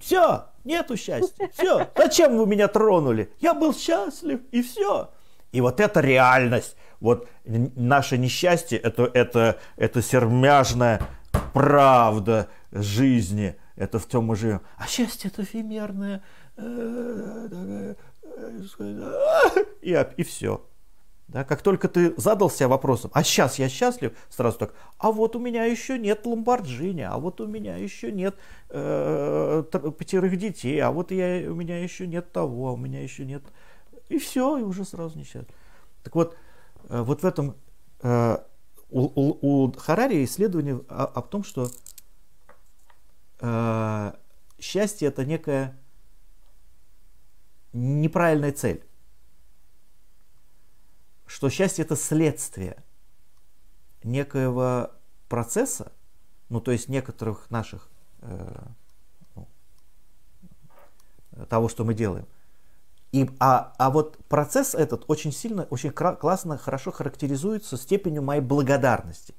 [0.00, 0.46] Все!
[0.64, 1.48] Нету счастья.
[1.52, 1.90] Все!
[1.96, 3.32] Зачем вы меня тронули?
[3.40, 5.10] Я был счастлив, и все.
[5.54, 11.00] И вот эта реальность, вот наше несчастье, это, это, это сермяжная
[11.52, 14.62] правда жизни, это в чем мы живем.
[14.76, 16.24] А счастье это эфемерное,
[19.80, 20.66] и, и все.
[21.28, 25.38] Да, как только ты задался вопросом, а сейчас я счастлив, сразу так, а вот у
[25.38, 28.34] меня еще нет Ламборджини, а вот у меня еще нет
[28.70, 33.24] э, пятерых детей, а вот я, у меня еще нет того, а у меня еще
[33.24, 33.44] нет
[34.14, 35.54] и все, и уже сразу несчастный.
[36.02, 36.36] Так вот,
[36.88, 37.56] э, вот в этом
[38.02, 38.38] э,
[38.90, 41.70] у, у, у Харари исследование о, о том, что
[43.40, 44.12] э,
[44.60, 45.78] счастье это некая
[47.72, 48.84] неправильная цель.
[51.26, 52.82] Что счастье это следствие
[54.02, 54.90] некоего
[55.28, 55.92] процесса,
[56.48, 57.88] ну то есть некоторых наших
[58.20, 58.66] э,
[59.34, 59.48] ну,
[61.48, 62.26] того, что мы делаем.
[63.14, 69.36] И, а, а вот процесс этот очень сильно, очень классно, хорошо характеризуется степенью моей благодарности.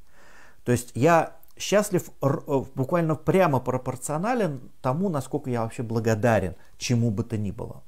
[0.63, 7.25] То есть я счастлив э, буквально прямо пропорционален тому, насколько я вообще благодарен чему бы
[7.25, 7.83] то ни было.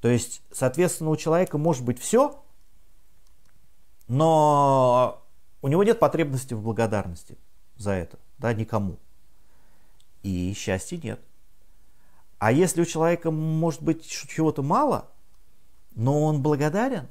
[0.00, 2.42] То есть, соответственно, у человека может быть все,
[4.08, 5.22] но
[5.60, 7.38] у него нет потребности в благодарности
[7.76, 8.98] за это, да, никому.
[10.24, 11.20] И счастья нет.
[12.42, 15.12] А если у человека может быть чего-то мало,
[15.94, 17.06] но он благодарен,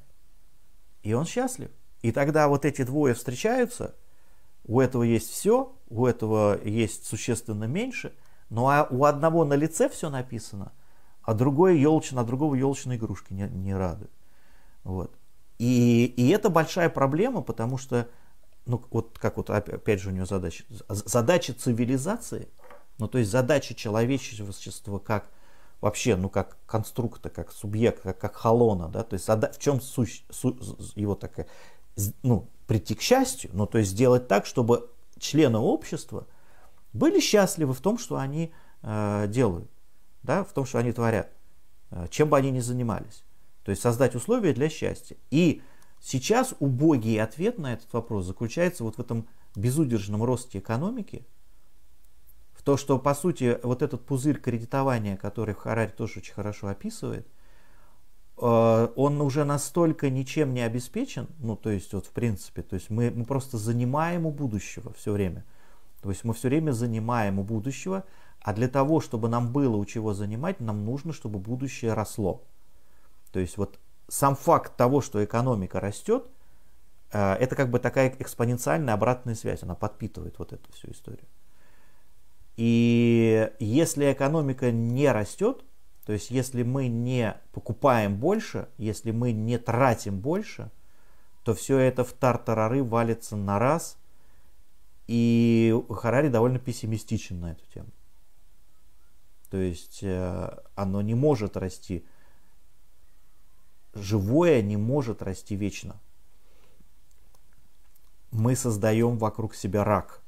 [1.04, 1.72] и он счастлив.
[2.02, 3.96] И тогда вот эти двое встречаются,
[4.66, 8.14] у этого есть все, у этого есть существенно меньше,
[8.50, 10.74] но а у одного на лице все написано,
[11.22, 14.12] а другой елчин, а другого елочной игрушки не, не радует.
[14.84, 15.18] Вот.
[15.60, 18.10] И, и это большая проблема, потому что
[18.66, 22.50] ну вот как вот опять же у него задача, задача цивилизации,
[23.02, 25.28] ну то есть задача человечества как
[25.82, 30.56] вообще, ну как конструкта, как субъекта, как, холона, да, то есть в чем суть су,
[30.94, 31.48] его такая,
[32.22, 36.28] ну прийти к счастью, ну то есть сделать так, чтобы члены общества
[36.94, 39.72] были счастливы в том, что они э, делают,
[40.22, 41.32] да, в том, что они творят,
[41.90, 43.24] э, чем бы они ни занимались.
[43.64, 45.18] То есть создать условия для счастья.
[45.32, 45.64] И
[46.00, 51.26] сейчас убогий ответ на этот вопрос заключается вот в этом безудержном росте экономики,
[52.64, 57.28] то, что, по сути, вот этот пузырь кредитования, который Харари тоже очень хорошо описывает,
[58.38, 62.90] э, он уже настолько ничем не обеспечен, ну, то есть, вот, в принципе, то есть
[62.90, 65.44] мы, мы просто занимаем у будущего все время.
[66.02, 68.04] То есть мы все время занимаем у будущего,
[68.42, 72.44] а для того, чтобы нам было у чего занимать, нам нужно, чтобы будущее росло.
[73.32, 76.26] То есть вот сам факт того, что экономика растет,
[77.12, 81.26] э, это как бы такая экспоненциальная обратная связь, она подпитывает вот эту всю историю.
[82.58, 85.64] И если экономика не растет,
[86.06, 90.72] то есть если мы не покупаем больше, если мы не тратим больше,
[91.44, 93.98] то все это в тартарары валится на раз.
[95.08, 97.90] И Харари довольно пессимистичен на эту тему.
[99.50, 102.06] То есть э, оно не может расти
[103.94, 106.00] живое не может расти вечно.
[108.32, 110.22] Мы создаем вокруг себя рак.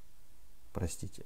[0.74, 1.26] Простите.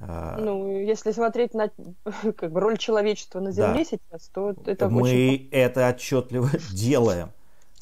[0.00, 1.70] А, ну, если смотреть на
[2.36, 3.84] как бы, роль человечества на Земле да.
[3.84, 5.48] сейчас, то это Мы очень...
[5.50, 7.30] это отчетливо делаем.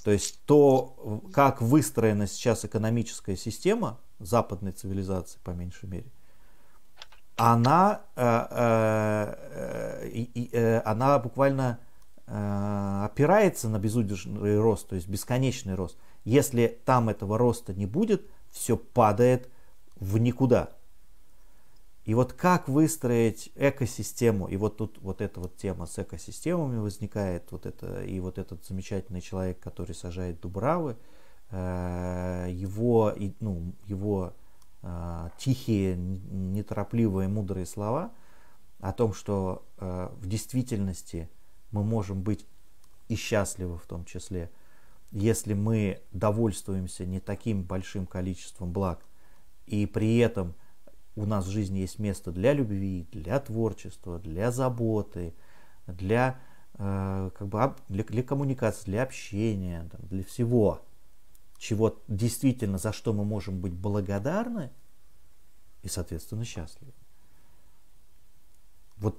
[0.05, 6.07] То есть то, как выстроена сейчас экономическая система западной цивилизации, по меньшей мере,
[7.37, 9.35] она, э,
[10.11, 11.81] э, э, она буквально
[12.29, 15.97] Э, опирается на безудержный рост, то есть бесконечный рост.
[16.25, 19.49] Если там этого роста не будет, все падает
[20.01, 20.71] в никуда.
[22.07, 27.51] И вот как выстроить экосистему, и вот тут вот эта вот тема с экосистемами возникает,
[27.51, 30.97] вот это, и вот этот замечательный человек, который сажает дубравы,
[31.51, 34.35] э, его, ну, его
[34.83, 38.13] э, тихие, неторопливые, мудрые слова
[38.79, 41.29] о том, что в действительности
[41.73, 42.47] мы можем быть
[43.09, 44.51] и счастливы в том числе,
[45.11, 49.01] если мы довольствуемся не таким большим количеством благ,
[49.67, 50.55] и при этом
[51.17, 55.35] у нас в жизни есть место для любви, для творчества, для заботы,
[55.87, 56.39] для,
[56.75, 60.83] э, как бы, для, для коммуникации, для общения, для всего,
[61.59, 64.71] чего действительно, за что мы можем быть благодарны
[65.83, 66.93] и, соответственно, счастливы.
[68.99, 69.17] Вот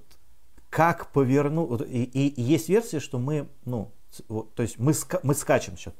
[0.70, 1.80] как повернуть.
[1.88, 3.90] И, и, и есть версия, что мы, ну,
[4.26, 5.92] то есть мы, ска, мы скачем сейчас.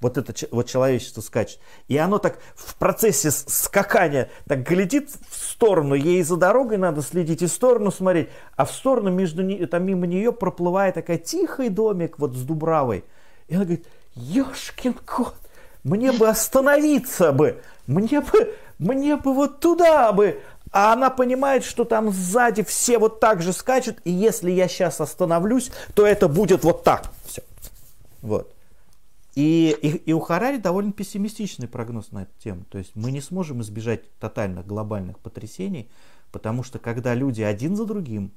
[0.00, 1.58] Вот это вот человечество скачет.
[1.88, 5.94] И оно так в процессе скакания так глядит в сторону.
[5.94, 8.28] Ей за дорогой надо следить и в сторону смотреть.
[8.56, 13.04] А в сторону между там мимо нее проплывает такая тихий домик вот с Дубравой.
[13.48, 15.34] И она говорит, ешкин кот,
[15.82, 17.60] мне бы остановиться бы.
[17.86, 20.40] Мне бы, мне бы вот туда бы.
[20.76, 25.00] А она понимает, что там сзади все вот так же скачут, и если я сейчас
[25.00, 27.10] остановлюсь, то это будет вот так.
[27.24, 27.42] Все.
[28.20, 28.54] Вот.
[29.34, 32.66] И, и, и у Харари довольно пессимистичный прогноз на эту тему.
[32.68, 35.88] То есть мы не сможем избежать тотальных глобальных потрясений,
[36.30, 38.30] потому что когда люди один за другим,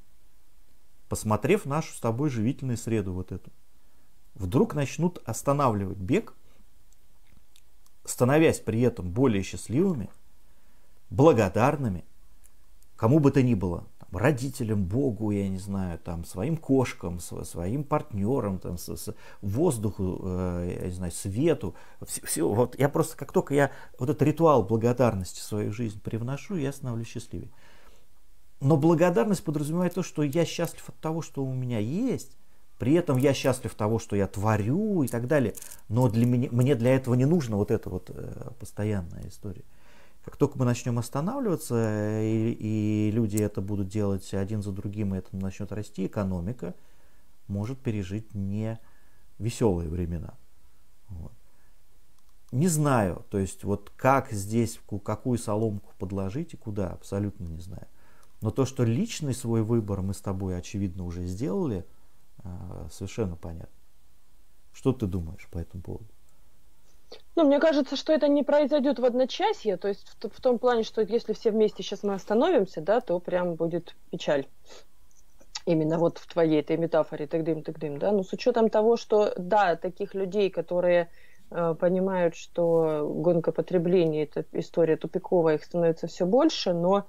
[1.10, 3.52] посмотрев нашу с тобой живительную среду вот эту,
[4.36, 6.34] вдруг начнут останавливать бег,
[8.06, 10.10] становясь при этом более счастливыми,
[11.10, 12.06] благодарными,
[13.00, 17.86] кому бы то ни было, там, родителям, Богу, я не знаю, там, своим кошкам, своим
[17.86, 23.16] партнерам, там, с, с воздуху, э, я не знаю, свету, все, все, вот я просто,
[23.16, 27.52] как только я вот этот ритуал благодарности в свою жизнь привношу, я становлюсь счастливее.
[28.60, 32.38] Но благодарность подразумевает то, что я счастлив от того, что у меня есть,
[32.80, 35.54] при этом я счастлив того, что я творю и так далее.
[35.88, 39.64] Но для меня, мне для этого не нужно вот эта вот э, постоянная история.
[40.24, 45.18] Как только мы начнем останавливаться, и, и люди это будут делать один за другим, и
[45.18, 46.76] это начнет расти, экономика
[47.48, 48.80] может пережить не
[49.40, 50.36] веселые времена.
[51.08, 51.32] Вот.
[52.52, 57.88] Не знаю, то есть вот как здесь, какую соломку подложить и куда, абсолютно не знаю.
[58.42, 61.86] Но то, что личный свой выбор мы с тобой, очевидно, уже сделали,
[62.44, 63.76] а, совершенно понятно.
[64.72, 66.08] Что ты думаешь по этому поводу?
[67.36, 70.84] Ну, мне кажется, что это не произойдет в одночасье, то есть в, в том плане,
[70.84, 74.48] что если все вместе сейчас мы остановимся, да, то прям будет печаль.
[75.66, 79.76] Именно вот в твоей этой метафоре тык-дым, тык-дым, да, но с учетом того, что, да,
[79.76, 81.10] таких людей, которые
[81.52, 87.08] э, понимают, что гонка потребления– это история тупиковая, их становится все больше, но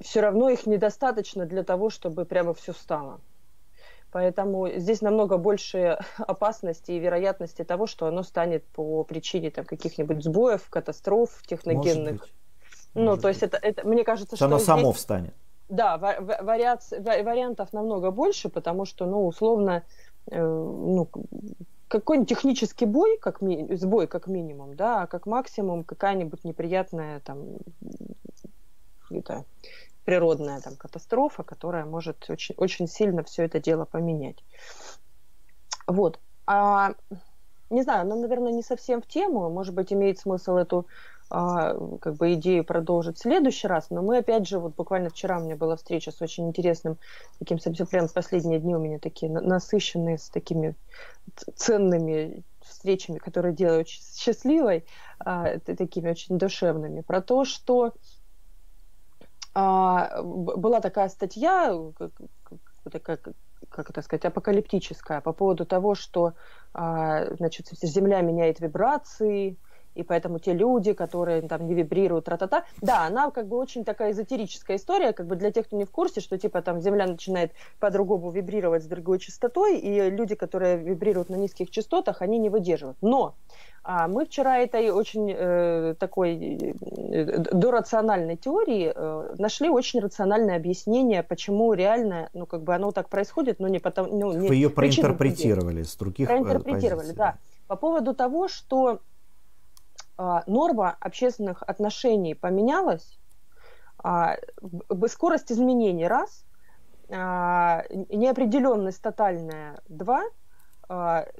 [0.00, 3.20] все равно их недостаточно для того, чтобы прямо все стало.
[4.12, 10.22] Поэтому здесь намного больше опасности и вероятности того, что оно станет по причине там, каких-нибудь
[10.22, 12.12] сбоев, катастроф техногенных.
[12.12, 12.32] Может быть.
[12.94, 14.44] Ну, Может то есть это, это, мне кажется, что...
[14.44, 14.66] Оно здесь...
[14.66, 15.34] само встанет.
[15.68, 17.00] Да, вариаци...
[17.00, 19.84] вариантов намного больше, потому что, ну, условно,
[20.26, 21.08] э, ну,
[21.86, 23.76] какой-нибудь технический бой, как ми...
[23.76, 27.58] сбой как минимум, да, а как максимум какая-нибудь неприятная там
[29.10, 29.44] это,
[30.10, 34.44] природная там катастрофа, которая может очень, очень сильно все это дело поменять.
[35.86, 36.18] Вот.
[36.46, 36.94] А,
[37.70, 39.48] не знаю, ну, наверное, не совсем в тему.
[39.50, 40.88] Может быть, имеет смысл эту
[41.30, 45.38] а, как бы идею продолжить в следующий раз, но мы опять же, вот буквально вчера
[45.38, 46.98] у меня была встреча с очень интересным
[47.38, 50.74] таким совсем прям последние дни у меня такие насыщенные с такими
[51.54, 54.84] ценными встречами, которые делают счастливой,
[55.20, 57.92] а, такими очень душевными, про то, что
[59.54, 62.12] а, была такая статья, как,
[63.68, 66.34] как, это сказать, апокалиптическая по поводу того, что
[66.72, 69.58] значит, Земля меняет вибрации,
[69.94, 74.12] и поэтому те люди, которые там не вибрируют, тра-та-та, да, она как бы очень такая
[74.12, 77.52] эзотерическая история, как бы для тех, кто не в курсе, что типа там Земля начинает
[77.78, 82.98] по-другому вибрировать с другой частотой, и люди, которые вибрируют на низких частотах, они не выдерживают.
[83.00, 83.34] Но
[83.82, 91.22] а мы вчера этой очень э, такой э, дорациональной теории э, нашли очень рациональное объяснение,
[91.22, 94.48] почему реально, ну как бы оно так происходит, но не потому, ну не.
[94.48, 97.16] Вы ее проинтерпретировали с других э, проинтерпретировали, позиций.
[97.16, 97.38] да,
[97.68, 99.00] по поводу того, что
[100.46, 103.18] норма общественных отношений поменялась,
[104.02, 104.36] а,
[105.08, 106.44] скорость изменений раз,
[107.10, 110.22] а, неопределенность тотальная два,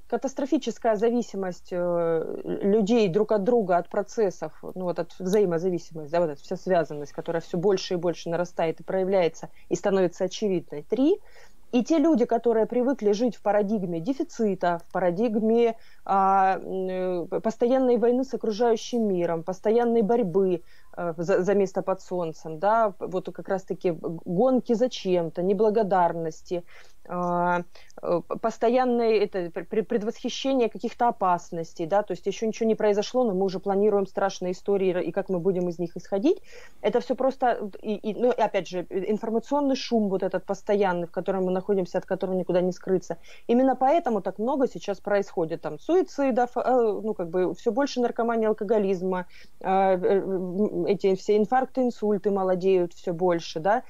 [0.06, 6.30] катастрофическая зависимость э, людей друг от друга, от процессов, ну вот от взаимозависимости, да, вот
[6.30, 10.84] эта вся связанность, которая все больше и больше нарастает и проявляется и становится очевидной.
[10.84, 11.20] Три,
[11.72, 18.24] и те люди, которые привыкли жить в парадигме дефицита, в парадигме а, э, постоянной войны
[18.24, 20.62] с окружающим миром, постоянной борьбы
[20.92, 26.64] а, за, за место под солнцем, да, вот как раз-таки гонки за чем-то, неблагодарности,
[27.08, 27.62] а, э,
[28.40, 33.60] постоянное это, предвосхищение каких-то опасностей, да, то есть еще ничего не произошло, но мы уже
[33.60, 36.42] планируем страшные истории и как мы будем из них исходить.
[36.80, 41.10] Это все просто, и, и, ну, и опять же, информационный шум вот этот постоянный, в
[41.10, 43.18] котором мы находимся, от которого никуда не скрыться.
[43.46, 48.46] Именно поэтому так много сейчас происходит там суицидов, э, ну, как бы все больше наркомании,
[48.46, 49.26] алкоголизма,
[49.60, 53.82] э, эти все инфаркты, инсульты молодеют все больше, да,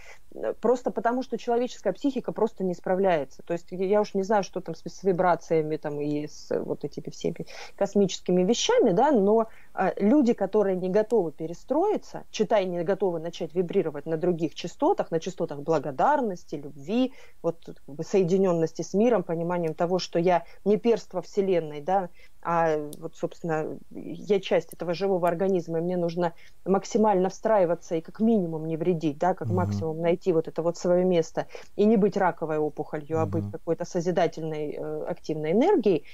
[0.60, 3.42] просто потому, что человеческая психика просто не справляется.
[3.42, 7.10] То есть я уж не знаю, что там с, вибрациями там, и с вот этими
[7.10, 13.54] всеми космическими вещами, да, но э, люди, которые не готовы перестроиться, читай, не готовы начать
[13.54, 17.12] вибрировать на других частотах, на частотах благодарности, любви,
[17.42, 17.58] вот
[18.02, 22.08] соединенности с миром, пониманием того, что я не перство Вселенной, да,
[22.43, 26.32] а вот, собственно, я часть этого живого организма, и мне нужно
[26.64, 29.57] максимально встраиваться и как минимум не вредить, да, как угу.
[29.57, 33.22] максимум найти вот это вот свое место и не быть раковой опухолью, угу.
[33.22, 36.05] а быть какой-то созидательной э, активной энергией.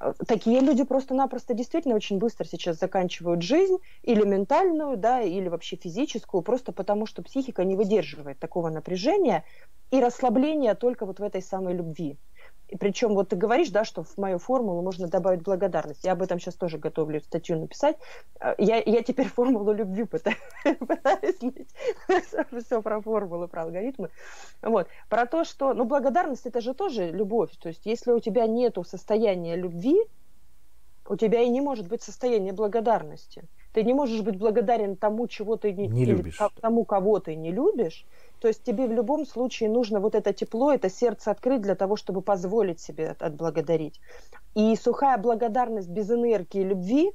[0.00, 5.76] Э, такие люди просто-напросто действительно очень быстро сейчас заканчивают жизнь, или ментальную, да, или вообще
[5.76, 9.44] физическую, просто потому что психика не выдерживает такого напряжения
[9.90, 12.16] и расслабления только вот в этой самой любви.
[12.80, 16.04] Причем вот ты говоришь, да, что в мою формулу можно добавить благодарность.
[16.04, 17.96] Я об этом сейчас тоже готовлю статью написать.
[18.40, 20.36] А, я, я теперь формулу любви пытаюсь,
[20.78, 24.10] пытаюсь все про формулы, про алгоритмы.
[24.62, 24.88] Вот.
[25.08, 27.50] Про то, что, ну, благодарность это же тоже любовь.
[27.58, 30.00] То есть, если у тебя нету состояния любви,
[31.06, 33.44] у тебя и не может быть состояния благодарности.
[33.74, 36.38] Ты не можешь быть благодарен тому, чего ты не, не любишь.
[36.60, 38.06] тому, кого ты не любишь,
[38.38, 41.96] то есть тебе в любом случае нужно вот это тепло, это сердце открыть для того,
[41.96, 44.00] чтобы позволить себе отблагодарить.
[44.54, 47.12] И сухая благодарность без энергии любви,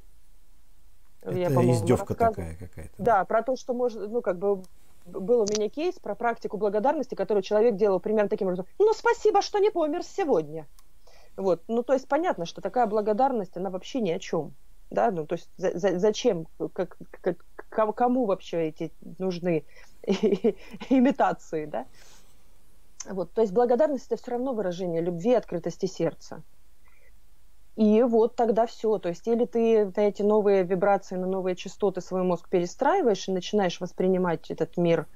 [1.22, 2.92] это я, издевка такая какая-то.
[2.98, 4.62] Да, про то, что может, ну, как бы
[5.06, 8.66] был у меня кейс про практику благодарности, который человек делал примерно таким образом.
[8.78, 10.66] Ну, спасибо, что не помер сегодня.
[11.38, 11.62] Вот.
[11.68, 14.54] Ну, то есть понятно, что такая благодарность, она вообще ни о чем.
[14.90, 19.64] Да, ну, то есть за, за, зачем, как, как, кому вообще эти нужны
[20.02, 21.86] имитации, да.
[23.08, 26.42] Вот, то есть благодарность это все равно выражение любви, открытости сердца.
[27.76, 28.98] И вот тогда все.
[28.98, 33.80] То есть или ты эти новые вибрации на новые частоты свой мозг перестраиваешь и начинаешь
[33.80, 35.06] воспринимать этот мир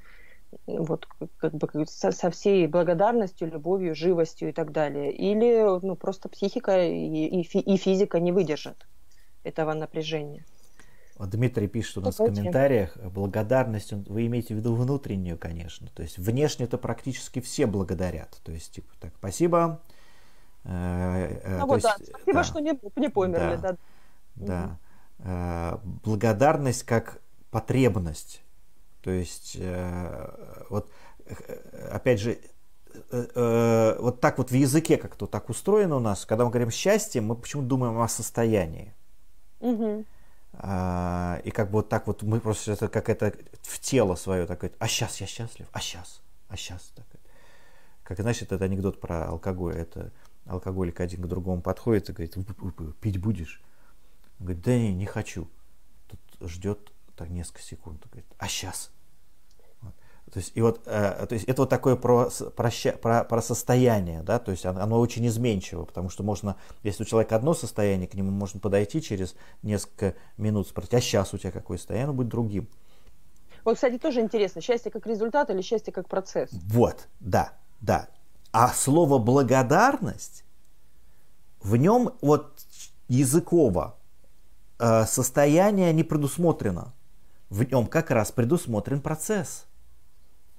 [0.67, 5.13] вот как бы со, со всей благодарностью, любовью, живостью и так далее.
[5.13, 8.87] Или ну, просто психика и, и, и физика не выдержат
[9.45, 10.45] этого напряжения.
[11.19, 12.35] Дмитрий пишет у нас Давайте.
[12.35, 15.89] в комментариях, благодарность, вы имеете в виду внутреннюю, конечно.
[15.95, 18.41] То есть внешне-то практически все благодарят.
[18.43, 19.81] То есть, типа, так, спасибо.
[20.65, 23.57] Э, э, ну вот, да, спасибо, да, что не, не померли.
[23.57, 23.77] Да,
[24.35, 24.79] да.
[25.19, 25.81] да.
[25.81, 26.01] Угу.
[26.05, 27.21] Благодарность как
[27.51, 28.43] потребность.
[29.03, 29.57] То есть,
[30.71, 30.91] вот,
[31.91, 32.39] опять же,
[33.11, 37.37] вот так вот в языке как-то так устроено у нас, когда мы говорим счастье, мы
[37.37, 38.95] почему-то думаем о состоянии.
[39.65, 40.05] Угу.
[40.53, 44.47] А, и как бы вот так вот мы просто это как это в тело свое
[44.47, 46.93] такое, а сейчас я счастлив, а сейчас, а сейчас.
[46.95, 47.07] Так.
[48.05, 50.13] Как, знаешь, этот анекдот про алкоголь, это
[50.45, 52.37] алкоголик один к другому подходит и говорит,
[53.01, 53.63] пить будешь?
[54.39, 55.49] Он говорит, да не, не хочу.
[56.09, 58.91] Тут ждет так несколько секунд, говорит, а сейчас?
[60.35, 62.71] То есть, и вот, э, то есть это вот такое про, про,
[63.01, 67.07] про, про состояние, да, то есть оно, оно очень изменчиво, потому что можно, если у
[67.07, 71.53] человека одно состояние, к нему можно подойти через несколько минут, спросить, а сейчас у тебя
[71.53, 72.67] какое состояние, оно будет другим.
[73.65, 76.51] Вот, кстати, тоже интересно, счастье как результат или счастье как процесс?
[76.51, 78.09] Вот, да, да.
[78.51, 80.45] А слово благодарность,
[81.63, 82.59] в нем вот
[83.07, 83.95] языково
[84.81, 86.93] э, состояние не предусмотрено.
[87.51, 89.67] В нем как раз предусмотрен процесс.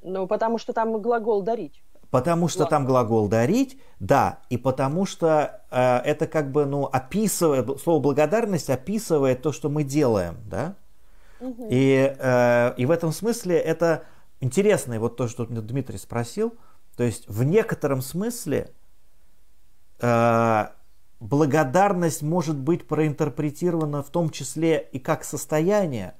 [0.06, 1.82] Ну, потому что там глагол «дарить».
[2.12, 7.82] Потому что там глагол дарить, да, и потому что э, это как бы, ну, описывает,
[7.82, 10.76] слово благодарность описывает то, что мы делаем, да.
[11.41, 11.68] Угу.
[11.70, 14.03] И, э, и в этом смысле это
[14.39, 16.53] интересно, вот то, что Дмитрий спросил,
[16.95, 18.72] то есть в некотором смысле
[19.99, 20.66] э,
[21.20, 26.14] благодарность может быть проинтерпретирована в том числе и как состояние,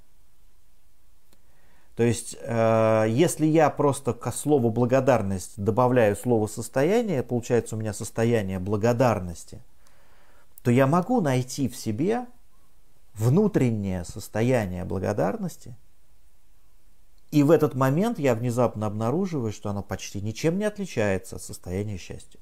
[1.96, 7.93] то есть, э, если я просто к слову благодарность добавляю слово состояние, получается у меня
[7.93, 9.62] состояние благодарности,
[10.62, 12.26] то я могу найти в себе
[13.14, 15.76] внутреннее состояние благодарности,
[17.32, 21.98] и в этот момент я внезапно обнаруживаю, что оно почти ничем не отличается от состояния
[21.98, 22.39] счастья.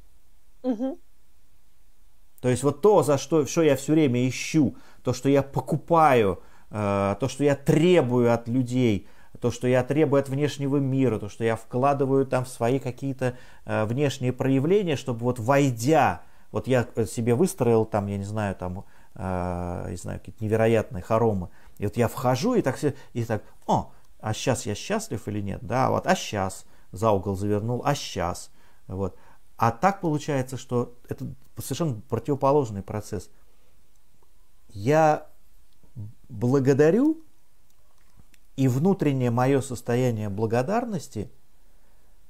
[0.63, 0.99] Угу.
[2.41, 6.41] То есть вот то, за что, что я все время ищу, то, что я покупаю,
[6.71, 9.07] э, то, что я требую от людей,
[9.43, 13.35] то, что я требую от внешнего мира, то, что я вкладываю там в свои какие-то
[13.65, 16.21] э, внешние проявления, чтобы вот войдя,
[16.53, 18.85] вот я себе выстроил там, я не знаю, там,
[19.15, 22.79] э, не знаю, какие-то невероятные хоромы, и вот я вхожу и так,
[23.11, 23.91] и так, о,
[24.21, 28.49] а сейчас я счастлив или нет, да, вот, а сейчас за угол завернул, а сейчас,
[28.87, 29.17] вот.
[29.57, 31.27] А так получается, что это
[31.57, 33.29] совершенно противоположный процесс.
[34.69, 35.27] Я
[36.29, 37.21] благодарю
[38.55, 41.31] и внутреннее мое состояние благодарности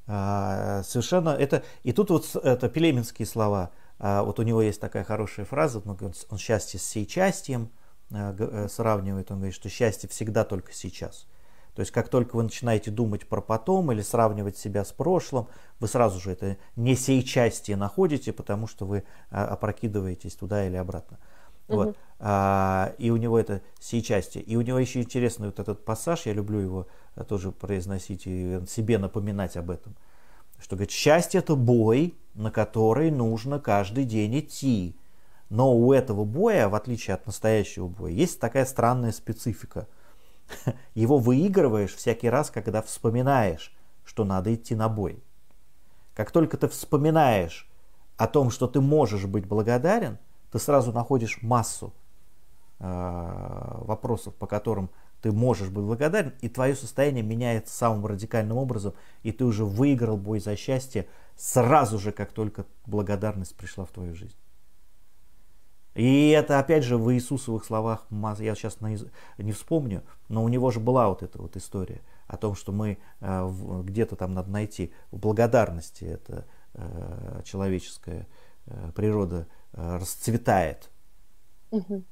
[0.05, 5.03] а, совершенно это и тут вот это пелеменские слова а, вот у него есть такая
[5.03, 7.69] хорошая фраза он, счастье с сейчастием
[8.11, 11.27] а, э, сравнивает он говорит что счастье всегда только сейчас
[11.75, 15.47] то есть как только вы начинаете думать про потом или сравнивать себя с прошлым,
[15.79, 21.17] вы сразу же это не сейчастие находите, потому что вы опрокидываетесь туда или обратно.
[21.67, 21.77] Угу.
[21.77, 21.97] Вот.
[22.19, 24.43] А, и у него это сейчастие.
[24.43, 28.61] И у него еще интересный вот этот пассаж, я люблю его э, тоже произносить и
[28.67, 29.95] себе напоминать об этом.
[30.59, 34.95] Что говорит, счастье это бой, на который нужно каждый день идти.
[35.49, 39.87] Но у этого боя, в отличие от настоящего боя, есть такая странная специфика.
[40.95, 45.21] Его выигрываешь всякий раз, когда вспоминаешь, что надо идти на бой.
[46.15, 47.69] Как только ты вспоминаешь
[48.15, 50.19] о том, что ты можешь быть благодарен–
[50.53, 51.91] ты сразу находишь массу
[52.79, 52.83] э,
[53.85, 58.93] вопросов, по которым ты можешь быть благодарен, и твое состояние меняется самым радикальным образом,
[59.23, 64.13] и ты уже выиграл бой за счастье сразу же, как только благодарность пришла в твою
[64.13, 64.35] жизнь.
[65.95, 68.05] И это опять же в Иисусовых словах,
[68.37, 68.77] я сейчас
[69.39, 72.99] не вспомню, но у него же была вот эта вот история о том, что мы
[73.21, 73.51] э,
[73.85, 76.45] где-то там надо найти в благодарности, это
[76.75, 78.27] э, человеческая
[78.95, 80.89] природа расцветает.
[81.71, 82.03] Угу.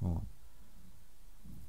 [0.00, 0.24] Вот.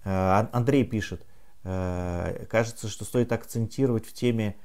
[0.04, 1.26] Э, Андрей пишет,
[1.64, 4.56] э, кажется, что стоит акцентировать в теме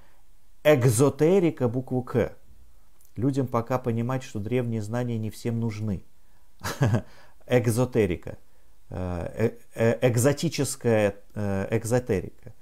[0.65, 2.33] экзотерика букву К.
[3.17, 6.05] Людям пока понимать, что древние знания не всем нужны.
[7.47, 8.39] Экзотерика.
[10.01, 12.55] Экзотическая экзотерика.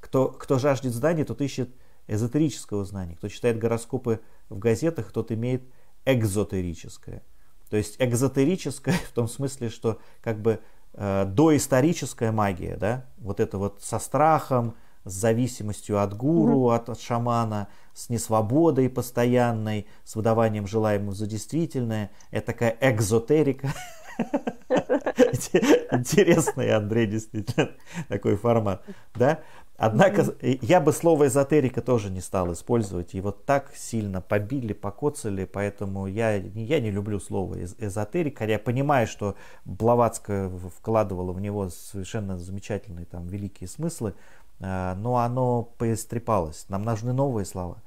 [0.00, 1.70] Кто, кто жаждет знаний, тот ищет
[2.06, 3.16] эзотерического знания.
[3.16, 5.62] Кто читает гороскопы в газетах, тот имеет
[6.04, 7.22] экзотерическое.
[7.70, 10.60] То есть экзотерическое в том смысле, что как бы
[10.94, 14.74] э, доисторическая магия, да, вот это вот со страхом,
[15.04, 16.74] с зависимостью от гуру, mm-hmm.
[16.74, 22.10] от, от шамана, с несвободой постоянной, с выдаванием желаемого за действительное.
[22.30, 23.72] Это такая экзотерика.
[25.92, 27.70] Интересный, Андрей, действительно,
[28.08, 28.82] такой формат.
[29.14, 29.40] Да?
[29.76, 33.14] Однако я бы слово эзотерика тоже не стал использовать.
[33.14, 38.44] Вот так сильно побили, покоцали, поэтому я, я не люблю слово эзотерика.
[38.44, 44.14] Я понимаю, что Блаватская вкладывала в него совершенно замечательные там великие смыслы,
[44.58, 46.66] а, но оно поистрепалось.
[46.68, 47.80] Нам нужны новые слова.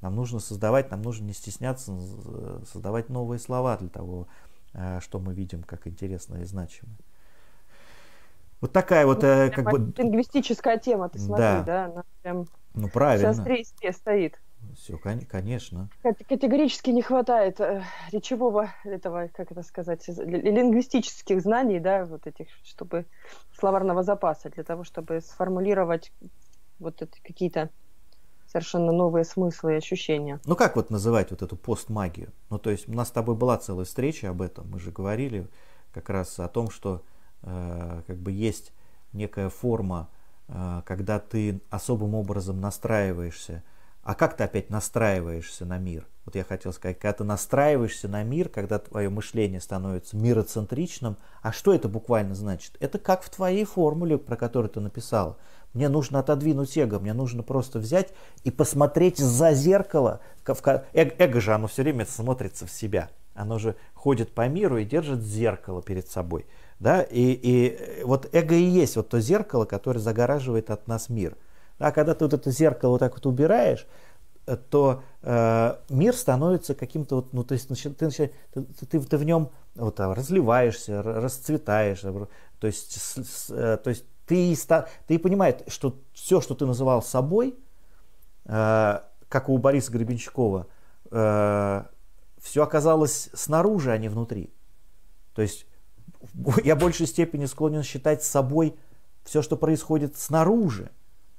[0.00, 1.96] Нам нужно создавать, нам нужно не стесняться
[2.70, 4.26] создавать новые слова для того,
[5.00, 6.96] что мы видим как интересное и значимое.
[8.60, 9.92] Вот такая вот ну, как бы...
[9.96, 12.46] Лингвистическая тема, ты смотри, да, да она прям
[12.76, 13.32] ну, правильно.
[13.32, 14.38] Вся стоит.
[14.74, 15.88] Все, конечно.
[16.02, 23.06] Категорически не хватает э, речевого этого, как это сказать, лингвистических знаний, да, вот этих, чтобы
[23.58, 26.12] словарного запаса для того, чтобы сформулировать
[26.78, 27.70] вот какие-то
[28.56, 30.40] совершенно новые смыслы и ощущения.
[30.46, 32.32] Ну как вот называть вот эту постмагию?
[32.48, 35.46] Ну то есть у нас с тобой была целая встреча об этом, мы же говорили
[35.92, 37.02] как раз о том, что
[37.42, 38.72] э, как бы есть
[39.12, 40.08] некая форма,
[40.48, 43.62] э, когда ты особым образом настраиваешься
[44.06, 46.06] а как ты опять настраиваешься на мир?
[46.24, 51.50] Вот я хотел сказать, когда ты настраиваешься на мир, когда твое мышление становится мироцентричным, а
[51.50, 52.76] что это буквально значит?
[52.78, 55.38] Это как в твоей формуле, про которую ты написал.
[55.76, 58.12] Мне нужно отодвинуть эго, мне нужно просто взять
[58.42, 60.20] и посмотреть за зеркало.
[60.92, 63.10] Эго же, оно все время смотрится в себя.
[63.34, 66.46] Оно же ходит по миру и держит зеркало перед собой.
[66.80, 67.02] Да?
[67.02, 71.36] И, и вот эго и есть вот то зеркало, которое загораживает от нас мир–
[71.78, 73.86] а когда ты вот это зеркало вот так вот убираешь,
[74.46, 79.24] э, то э, мир становится каким-то вот, ну, то есть ты, ты, ты, ты в
[79.24, 84.56] нем вот, разливаешься, расцветаешь, то есть, с, с, э, то есть ты,
[85.06, 87.56] ты понимаешь, что все, что ты называл собой,
[88.44, 90.66] э, как у Бориса Гребенщикова,
[91.10, 91.84] э,
[92.40, 94.50] все оказалось снаружи, а не внутри.
[95.34, 95.66] То есть
[96.64, 98.76] я в большей степени склонен считать собой
[99.24, 100.90] все, что происходит снаружи,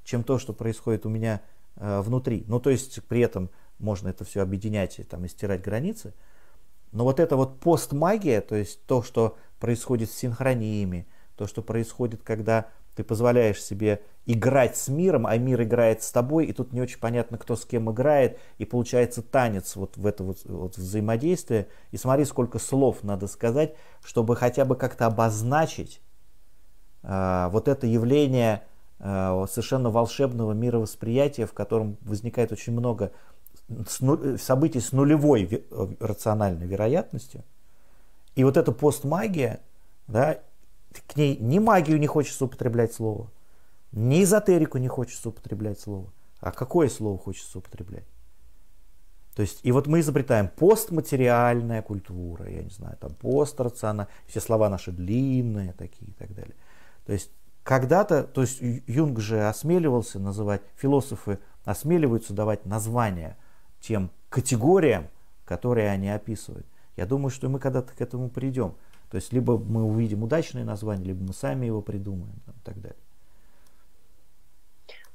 [0.03, 1.41] чем то, что происходит у меня
[1.75, 2.43] э, внутри.
[2.47, 6.13] Ну, то есть при этом можно это все объединять и, там, и стирать границы.
[6.91, 11.07] Но вот это вот постмагия, то есть то, что происходит с синхрониями,
[11.37, 16.47] то, что происходит, когда ты позволяешь себе играть с миром, а мир играет с тобой,
[16.47, 20.23] и тут не очень понятно, кто с кем играет, и получается танец вот в это
[20.23, 21.67] вот, вот взаимодействие.
[21.91, 26.01] И смотри, сколько слов надо сказать, чтобы хотя бы как-то обозначить
[27.03, 28.63] э, вот это явление
[28.99, 33.11] Э, совершенно волшебного мировосприятия, в котором возникает очень много
[34.37, 37.43] событий с нулевой э, рациональной вероятностью.
[38.35, 39.59] И вот эта постмагия,
[40.07, 40.39] да,
[41.07, 43.31] к ней ни магию не хочется употреблять слово,
[43.91, 46.11] ни эзотерику не хочется употреблять слово.
[46.39, 48.05] А какое слово хочется употреблять?
[49.35, 54.67] То есть, и вот мы изобретаем постматериальная культура, я не знаю, там пострациональная, все слова
[54.69, 56.55] наши длинные такие и так далее.
[57.05, 57.31] То есть
[57.67, 63.37] когда-то, то есть Юнг же осмеливался называть, философы осмеливаются давать названия
[63.79, 65.09] тем категориям,
[65.45, 66.65] которые они описывают.
[66.95, 68.75] Я думаю, что мы когда-то к этому придем.
[69.09, 72.81] То есть либо мы увидим удачное название, либо мы сами его придумаем там, и так
[72.81, 72.97] далее.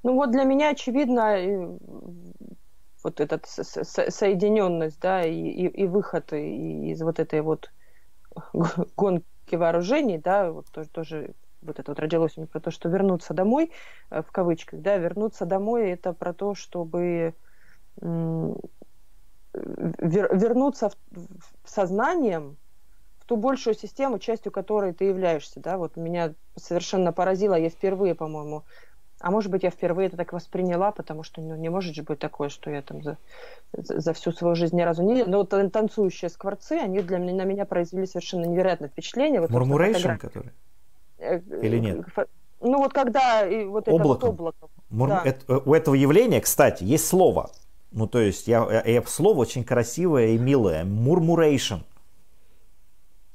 [0.03, 1.79] Ну вот для меня очевидно
[3.03, 7.71] вот эта соединенность, да, и, и, и выход из вот этой вот
[8.97, 12.89] гонки вооружений, да, вот тоже, тоже вот это вот родилось у меня про то, что
[12.89, 13.73] вернуться домой,
[14.11, 17.35] э, в кавычках, да, вернуться домой это про то, чтобы
[19.55, 20.97] вернуться в,
[21.63, 22.57] в сознанием
[23.33, 28.65] ту большую систему, частью которой ты являешься, да, вот меня совершенно поразило, я впервые, по-моему,
[29.21, 32.19] а может быть, я впервые это так восприняла, потому что ну, не может же быть
[32.19, 33.17] такое, что я там за,
[33.73, 35.25] за всю свою жизнь ни разу не...
[35.25, 39.41] Но вот танцующие скворцы, они для меня, на меня произвели совершенно невероятное впечатление.
[39.41, 40.51] Вот Мурмурейшн, который?
[41.19, 42.05] Э, Или нет?
[42.61, 43.97] Ну вот когда вот это облаком.
[43.97, 44.69] вот облако.
[44.91, 45.09] Мур...
[45.09, 45.23] Да.
[45.25, 47.51] Это, у этого явления, кстати, есть слово.
[47.93, 50.85] Ну то есть я, я, слово очень красивое и милое.
[50.85, 51.77] Мурмурейшн.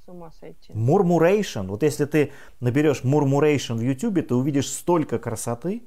[0.07, 0.71] С ума сойти.
[0.73, 1.67] Murmuration.
[1.67, 2.31] Вот если ты
[2.61, 5.85] наберешь murmuration в Ютубе, ты увидишь столько красоты.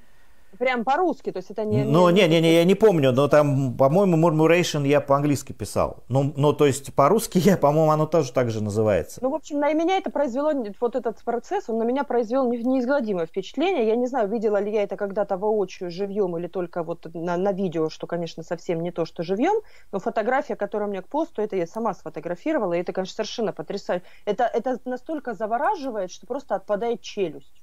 [0.59, 1.85] Прям по-русски, то есть это не...
[1.85, 6.05] Ну, не-не-не, я не помню, но там, по-моему, murmuration я по-английски писал.
[6.09, 9.21] Ну, ну, то есть по-русски я, по-моему, оно тоже так же называется.
[9.23, 13.27] Ну, в общем, на меня это произвело, вот этот процесс, он на меня произвел неизгладимое
[13.27, 13.87] впечатление.
[13.87, 17.53] Я не знаю, видела ли я это когда-то воочию, живьем, или только вот на, на
[17.53, 19.61] видео, что, конечно, совсем не то, что живьем,
[19.93, 23.53] но фотография, которая у меня к посту, это я сама сфотографировала, и это, конечно, совершенно
[23.53, 24.05] потрясающе.
[24.25, 27.60] Это, это настолько завораживает, что просто отпадает челюсть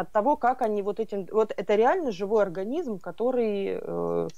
[0.00, 1.26] от того, как они вот этим...
[1.30, 4.28] Вот это реально живой организм, который э,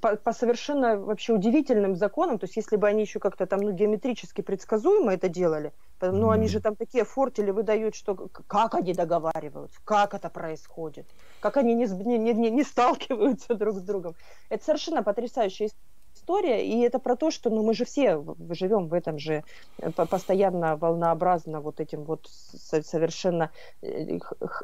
[0.00, 3.72] по, по совершенно вообще удивительным законам, то есть если бы они еще как-то там ну,
[3.72, 6.34] геометрически предсказуемо это делали, ну mm-hmm.
[6.34, 8.14] они же там такие фортили выдают, что
[8.46, 11.06] как они договариваются, как это происходит,
[11.40, 14.14] как они не, не, не, не сталкиваются друг с другом.
[14.48, 15.97] Это совершенно потрясающая история,
[16.60, 19.44] и это про то, что ну, мы же все живем в этом же
[19.78, 23.50] э, постоянно волнообразно вот этим вот совершенно
[23.80, 24.18] э,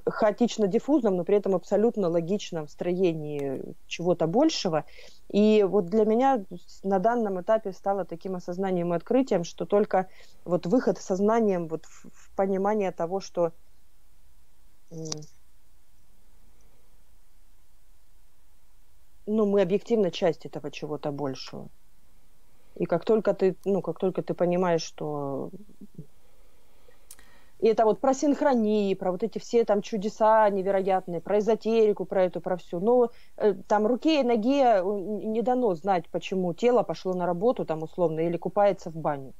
[0.06, 4.84] хаотично-диффузном, но при этом абсолютно логичном строении чего-то большего.
[5.30, 6.44] И вот для меня
[6.82, 10.08] на данном этапе стало таким осознанием и открытием, что только
[10.44, 13.52] вот выход сознанием вот в понимание того, что
[19.26, 21.68] ну, мы объективно часть этого чего-то большего.
[22.76, 25.50] И как только ты, ну, как только ты понимаешь, что
[27.60, 32.24] и это вот про синхронии, про вот эти все там чудеса невероятные, про эзотерику, про
[32.24, 32.78] эту, про всю.
[32.78, 37.82] Но э, там руке и ноге не дано знать, почему тело пошло на работу там
[37.82, 39.32] условно или купается в бане.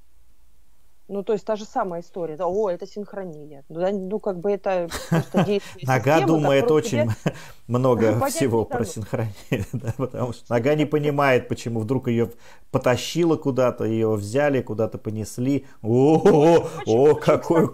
[1.07, 2.36] Ну, то есть та же самая история.
[2.38, 3.62] О, это синхрония.
[3.68, 7.11] Ну, ну как бы это просто действие Нога думает очень
[7.66, 9.34] много всего про синхронию,
[9.98, 12.30] потому что нога не понимает, почему вдруг ее
[12.70, 15.66] потащило куда-то, ее взяли, куда-то понесли.
[15.82, 17.70] О, о, какой...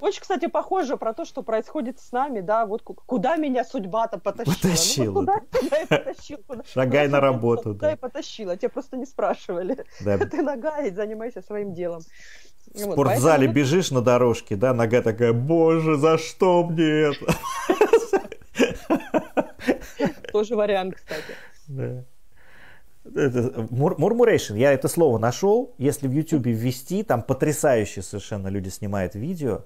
[0.00, 5.20] Очень, кстати, похоже про то, что происходит с нами, да, вот куда меня судьба-то потащила.
[5.20, 5.26] Ну,
[5.88, 6.40] потащила?
[6.72, 7.96] Шагай на работу, да.
[7.96, 9.84] Потащила, тебя просто не спрашивали.
[9.98, 12.00] Ты нога и занимайся своим делом.
[12.74, 13.54] В вот, спортзале поэтому...
[13.54, 17.34] бежишь на дорожке, да, нога такая, боже, за что мне это?
[20.32, 21.34] Тоже вариант, кстати.
[21.68, 22.04] Да.
[23.04, 29.64] Murmuration, я это слово нашел, если в YouTube ввести, там потрясающие совершенно люди снимают видео.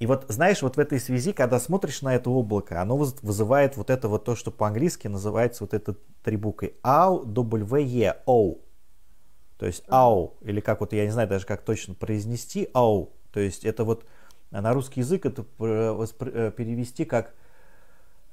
[0.00, 3.88] И вот, знаешь, вот в этой связи, когда смотришь на это облако, оно вызывает вот
[3.88, 8.56] это вот то, что по-английски называется вот это три буквы A, W, E, O.
[9.62, 13.12] То есть ау, или как вот я не знаю даже как точно произнести ау.
[13.32, 14.04] То есть это вот
[14.50, 17.32] на русский язык это э, перевести как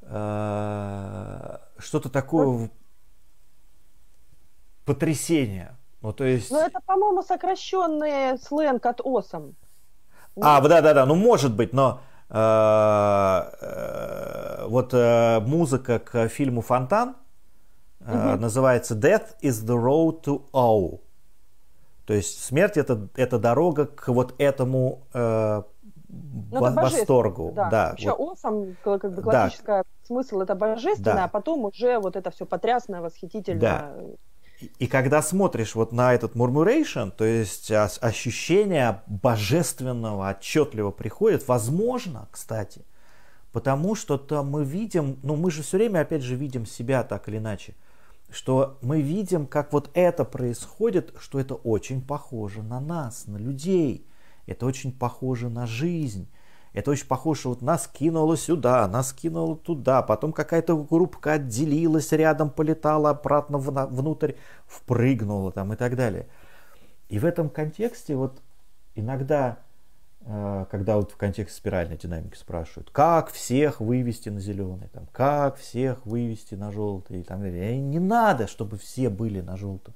[0.01, 2.71] э, что-то такое
[4.85, 5.77] потрясение.
[6.01, 6.49] Ну, то есть...
[6.49, 9.55] Ну, это, по-моему, сокращенный сленг от осом.
[10.41, 12.01] А, да, да, да, ну может быть, но
[12.31, 12.35] э,
[13.61, 17.17] э, вот э, музыка к фильму Фонтан
[17.99, 18.17] угу.
[18.39, 21.01] называется Death is the road to O.
[22.09, 25.61] То есть смерть это, это дорога к вот этому э,
[26.07, 27.53] ну, это восторгу.
[27.55, 27.69] Да.
[27.69, 28.31] да Вообще вот.
[28.31, 30.07] осом, как бы классическая да.
[30.07, 31.23] смысл это божественное, да.
[31.25, 33.59] а потом уже вот это все потрясное, восхитительное.
[33.59, 33.93] Да.
[34.59, 42.27] И, и когда смотришь вот на этот murmuration, то есть ощущение божественного отчетливо приходит, возможно,
[42.31, 42.81] кстати,
[43.51, 47.29] потому что то мы видим, ну мы же все время опять же видим себя так
[47.29, 47.75] или иначе
[48.31, 54.05] что мы видим, как вот это происходит, что это очень похоже на нас, на людей.
[54.45, 56.27] Это очень похоже на жизнь.
[56.73, 62.51] Это очень похоже, вот нас кинуло сюда, нас кинуло туда, потом какая-то группка отделилась рядом,
[62.51, 64.33] полетала обратно внутрь,
[64.67, 66.27] впрыгнула там и так далее.
[67.09, 68.39] И в этом контексте вот
[68.93, 69.57] иногда
[70.25, 76.05] когда вот в контексте спиральной динамики спрашивают, как всех вывести на зеленый, там, как всех
[76.05, 77.21] вывести на желтый.
[77.21, 79.93] И не надо, чтобы все были на желтом.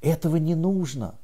[0.00, 1.16] Этого не нужно.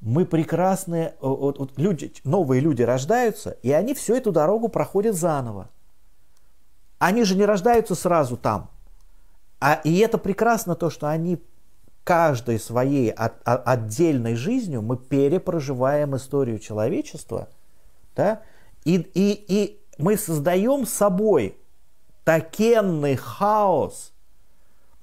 [0.00, 5.68] Мы прекрасные, вот, вот люди, новые люди рождаются, и они всю эту дорогу проходят заново.
[6.98, 8.70] Они же не рождаются сразу там.
[9.60, 11.42] А, и это прекрасно то, что они
[12.08, 17.50] каждой своей от, от, отдельной жизнью мы перепроживаем историю человечества,
[18.16, 18.40] да,
[18.86, 21.58] и, и, и мы создаем собой
[22.24, 24.14] такенный хаос,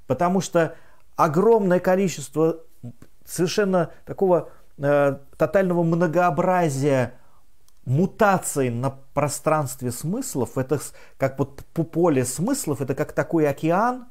[0.07, 0.73] потому что
[1.15, 2.61] огромное количество
[3.23, 4.49] совершенно такого
[4.79, 7.13] э, тотального многообразия
[7.85, 10.79] мутаций на пространстве смыслов, это
[11.17, 14.07] как вот поле смыслов, это как такой океан,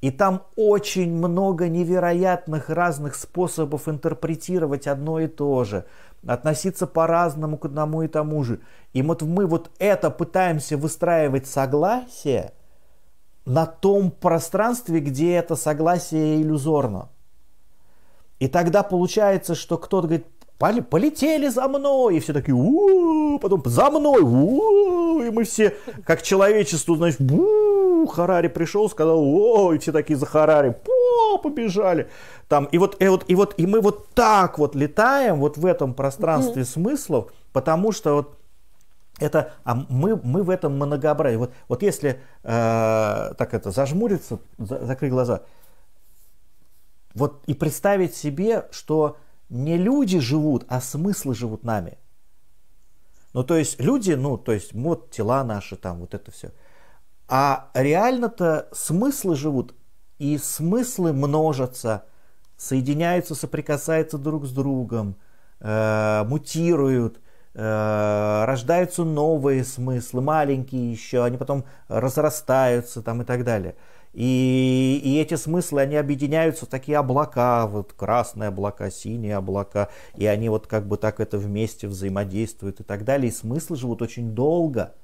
[0.00, 5.86] И там очень много невероятных разных способов интерпретировать одно и то же,
[6.26, 8.60] относиться по-разному к одному и тому же.
[8.92, 12.52] И вот мы вот это пытаемся выстраивать согласие
[13.44, 17.08] на том пространстве, где это согласие иллюзорно.
[18.38, 20.26] И тогда получается, что кто-то говорит,
[20.58, 25.74] полетели за мной, и все такие, у потом за мной, у и мы все,
[26.04, 27.67] как человечество, значит, у
[28.08, 32.08] Харари пришел, сказал, о, и все такие за Харари, по, побежали.
[32.48, 35.66] Там, и вот, и вот, и вот, и мы вот так вот летаем вот в
[35.66, 36.72] этом пространстве mm-hmm.
[36.72, 38.38] смыслов, потому что вот
[39.18, 41.36] это, а мы, мы в этом многообразии.
[41.36, 45.42] Вот, вот если э, так это зажмуриться, за, закрыть глаза,
[47.14, 49.16] вот и представить себе, что
[49.48, 51.98] не люди живут, а смыслы живут нами.
[53.34, 56.52] Ну, то есть люди, ну, то есть вот тела наши, там, вот это все.
[57.28, 59.74] А реально-то смыслы живут,
[60.18, 62.04] и смыслы множатся,
[62.56, 65.16] соединяются, соприкасаются друг с другом,
[65.60, 67.20] э, мутируют,
[67.54, 73.74] э, рождаются новые смыслы, маленькие еще, они потом разрастаются там и так далее.
[74.14, 80.26] И, и эти смыслы, они объединяются в такие облака, вот красные облака, синие облака, и
[80.26, 83.28] они вот как бы так это вместе взаимодействуют и так далее.
[83.28, 84.94] И смыслы живут очень долго.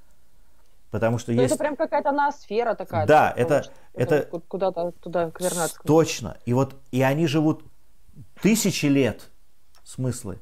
[0.94, 1.52] Потому что Но есть...
[1.52, 3.04] Это прям какая-то ноосфера такая.
[3.04, 3.68] Да, это...
[3.94, 4.26] это...
[4.46, 5.84] Куда-то туда к Вернадскому.
[5.88, 6.38] Точно.
[6.46, 7.64] И вот и они живут
[8.40, 9.28] тысячи лет,
[9.82, 10.38] смыслы.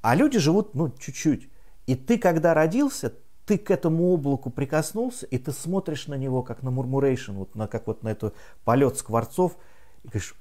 [0.00, 1.50] А люди живут, ну, чуть-чуть.
[1.86, 3.14] И ты, когда родился,
[3.46, 7.66] ты к этому облаку прикоснулся, и ты смотришь на него, как на мурмурейшн, вот на,
[7.66, 8.32] как вот на эту
[8.64, 9.56] полет скворцов,
[10.04, 10.36] и говоришь,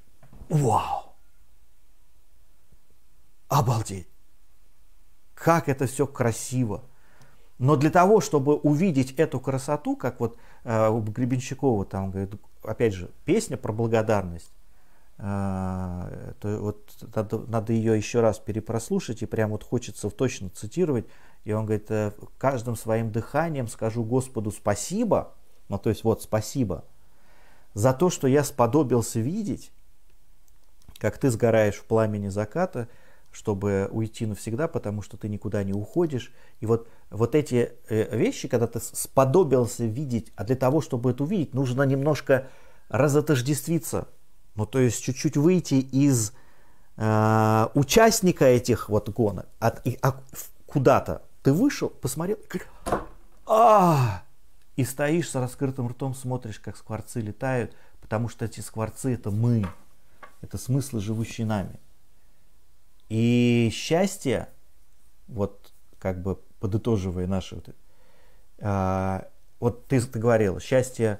[0.47, 1.15] вау,
[3.47, 4.07] обалдеть,
[5.33, 6.83] как это все красиво.
[7.63, 12.93] Но для того, чтобы увидеть эту красоту, как вот э, у Гребенщикова там, говорит, опять
[12.93, 14.51] же, песня про благодарность,
[15.17, 21.05] э, то вот надо, надо ее еще раз перепрослушать, и прям вот хочется точно цитировать,
[21.45, 25.31] и он говорит, «Э, каждым своим дыханием скажу Господу спасибо,
[25.69, 26.83] ну то есть вот спасибо,
[27.73, 29.71] за то, что я сподобился видеть,
[30.97, 32.89] как ты сгораешь в пламени заката,
[33.33, 36.31] чтобы уйти навсегда, потому что ты никуда не уходишь.
[36.61, 41.23] И вот, вот эти э, вещи, когда ты сподобился видеть, а для того, чтобы это
[41.23, 42.47] увидеть, нужно немножко
[42.89, 44.07] разотождествиться.
[44.53, 46.31] Ну, то есть чуть-чуть выйти из
[46.97, 50.21] э, участника этих вот гонок от, и, а,
[50.67, 52.37] куда-то ты вышел, посмотрел,
[53.47, 54.21] а,
[54.75, 59.65] и стоишь с раскрытым ртом, смотришь, как скворцы летают, потому что эти скворцы это мы,
[60.41, 61.79] это смыслы, живущие нами.
[63.09, 64.49] И счастье,
[65.27, 67.69] вот как бы подытоживая наши вот,
[68.59, 69.27] а,
[69.59, 71.19] вот ты, ты говорил, счастье,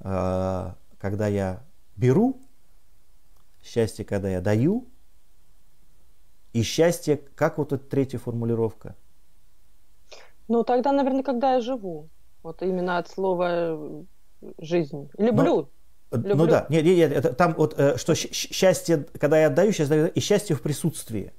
[0.00, 1.62] а, когда я
[1.96, 2.40] беру,
[3.62, 4.86] счастье, когда я даю,
[6.52, 8.96] и счастье, как вот эта третья формулировка–
[10.48, 12.08] ну, тогда, наверное, когда я живу.
[12.42, 14.02] Вот именно от слова э,
[14.58, 15.08] жизнь.
[15.16, 15.56] Люблю.
[15.56, 15.68] Ну,
[16.10, 16.36] Люблю.
[16.36, 19.88] ну да, нет, нет, нет, это, там вот э, что счастье, когда я отдаю, сейчас
[19.88, 21.32] даю, и счастье в присутствии.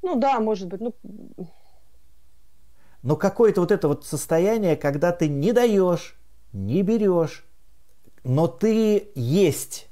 [0.00, 0.94] Ну да, может быть, ну.
[3.02, 6.16] Но какое-то вот это вот состояние, когда ты не даешь,
[6.52, 7.44] не берешь,
[8.24, 9.88] но ты есть.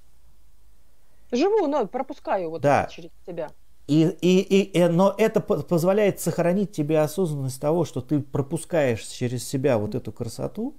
[1.33, 2.89] Живу, но пропускаю вот да.
[2.91, 3.51] через себя.
[3.87, 9.47] И, и, и, э, но это позволяет сохранить тебе осознанность того, что ты пропускаешь через
[9.47, 10.77] себя вот эту красоту.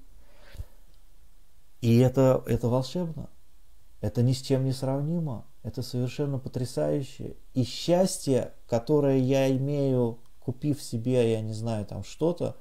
[1.82, 3.30] И это, это волшебно.
[4.00, 5.46] Это ни с чем не сравнимо.
[5.64, 7.36] Это совершенно потрясающе.
[7.54, 12.56] И счастье, которое я имею, купив себе, я не знаю, там что-то,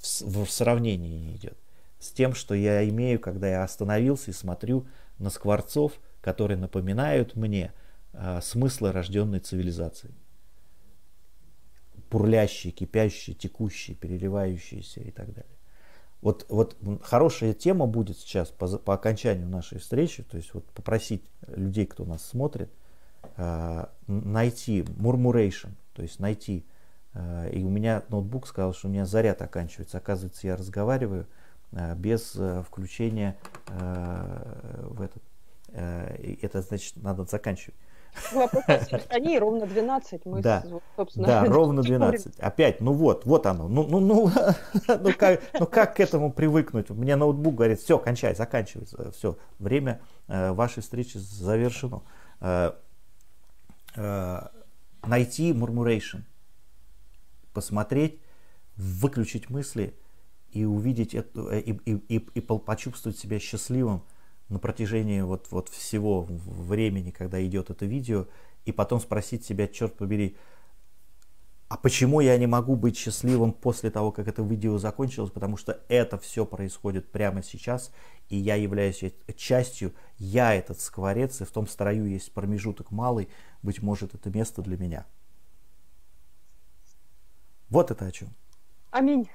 [0.00, 1.58] в, в сравнении не идет
[1.98, 4.86] с тем, что я имею, когда я остановился и смотрю
[5.18, 7.72] на скворцов, которые напоминают мне–
[8.12, 10.14] а, смысла рожденной цивилизации.
[12.10, 15.58] Бурлящие, кипящие, текущие, переливающиеся и так далее.
[16.22, 21.24] Вот, вот хорошая тема будет сейчас по, по окончанию нашей встречи, то есть вот попросить
[21.46, 22.70] людей, кто нас смотрит,
[23.36, 26.66] э, найти murmuration, то есть найти.
[27.14, 29.96] Э, и у меня ноутбук сказал, что у меня заряд оканчивается.
[29.96, 31.26] Оказывается, я разговариваю
[31.72, 35.22] э, без э, включения э, в этот.
[35.68, 37.76] Э, это значит, надо заканчивать.
[38.32, 38.64] Вопрос
[39.08, 40.26] они ровно 12.
[40.26, 40.64] Мы, да,
[40.96, 42.38] собственно, да ровно 12.
[42.38, 43.68] Опять, ну вот, вот оно.
[43.68, 44.30] Ну, ну, ну,
[44.88, 46.90] ну, как, ну как к этому привыкнуть?
[46.90, 49.10] Мне ноутбук говорит, все, кончай, заканчивается.
[49.12, 52.02] Все, время э, вашей встречи завершено.
[52.40, 52.72] Э,
[53.96, 54.40] э,
[55.06, 56.22] найти murmuration,
[57.52, 58.20] посмотреть,
[58.76, 59.94] выключить мысли
[60.52, 64.02] и увидеть это, и, и, и, и почувствовать себя счастливым
[64.50, 68.26] на протяжении вот, вот всего времени, когда идет это видео,
[68.66, 70.36] и потом спросить себя, черт побери,
[71.68, 75.30] а почему я не могу быть счастливым после того, как это видео закончилось?
[75.30, 77.92] Потому что это все происходит прямо сейчас,
[78.28, 79.04] и я являюсь
[79.36, 83.28] частью, я этот скворец, и в том строю есть промежуток малый,
[83.62, 85.06] быть может, это место для меня.
[87.68, 88.30] Вот это о чем.
[88.90, 89.28] Аминь.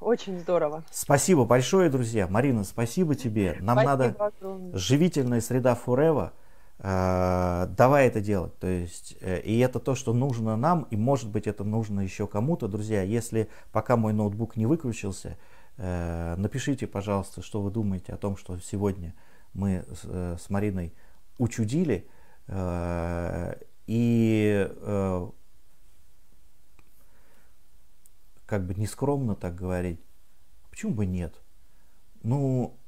[0.00, 0.84] Очень здорово.
[0.90, 2.28] Спасибо большое, друзья.
[2.28, 3.56] Марина, спасибо тебе.
[3.60, 4.76] Нам спасибо надо огромное.
[4.76, 6.32] живительная среда Forever.
[6.78, 8.58] Э, давай это делать.
[8.58, 12.26] То есть, э, и это то, что нужно нам, и может быть это нужно еще
[12.26, 12.68] кому-то.
[12.68, 15.38] Друзья, если пока мой ноутбук не выключился,
[15.78, 19.14] э, напишите, пожалуйста, что вы думаете о том, что сегодня
[19.54, 20.92] мы с Мариной
[21.38, 22.06] учудили.
[23.86, 24.70] И
[28.46, 30.00] как бы нескромно так говорить,
[30.70, 31.34] почему бы нет?
[32.22, 32.78] Ну,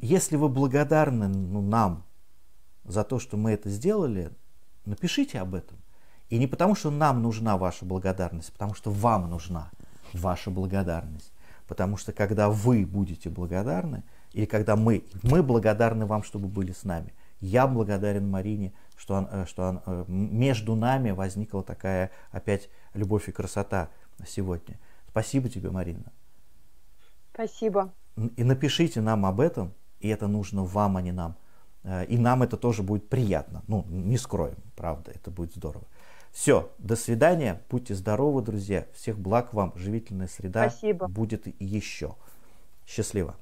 [0.00, 2.04] если вы благодарны ну, нам
[2.84, 4.32] за то, что мы это сделали,
[4.84, 5.78] напишите об этом.
[6.28, 9.70] И не потому, что нам нужна ваша благодарность, а потому что вам нужна
[10.12, 11.32] ваша благодарность.
[11.68, 16.84] Потому что когда вы будете благодарны, или когда мы, мы благодарны вам, чтобы были с
[16.84, 17.12] нами.
[17.40, 23.28] Я благодарен Марине, что, он, э, что он, э, между нами возникла такая опять любовь
[23.28, 23.90] и красота
[24.26, 24.78] сегодня.
[25.08, 26.12] Спасибо тебе, Марина.
[27.32, 27.92] Спасибо.
[28.36, 31.36] И напишите нам об этом, и это нужно вам, а не нам.
[31.82, 33.62] Э, и нам это тоже будет приятно.
[33.68, 35.84] Ну, не скроем, правда, это будет здорово.
[36.32, 38.86] Все, до свидания, будьте здоровы, друзья.
[38.94, 41.08] Всех благ вам, живительная среда Спасибо.
[41.08, 42.14] будет еще.
[42.86, 43.36] Счастливо.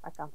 [0.00, 0.28] Пока.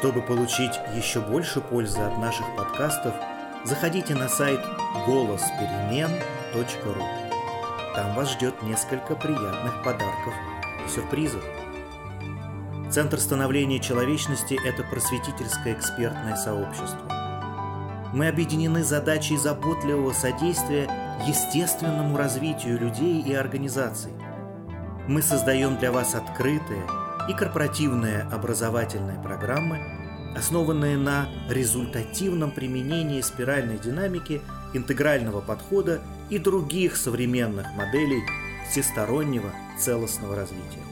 [0.00, 3.12] Чтобы получить еще больше пользы от наших подкастов,
[3.64, 4.58] заходите на сайт
[5.06, 7.04] голосперемен.ру.
[7.94, 10.32] Там вас ждет несколько приятных подарков
[10.86, 11.44] и сюрпризов.
[12.90, 17.06] Центр становления человечности– это просветительское экспертное сообщество.
[18.14, 20.90] Мы объединены задачей заботливого содействия
[21.26, 24.12] естественному развитию людей и организаций.
[25.06, 26.86] Мы создаем для вас открытые
[27.30, 29.80] и корпоративные образовательные программы–
[30.36, 34.40] основанные на результативном применении спиральной динамики,
[34.74, 38.22] интегрального подхода и других современных моделей
[38.68, 40.82] всестороннего целостного развития.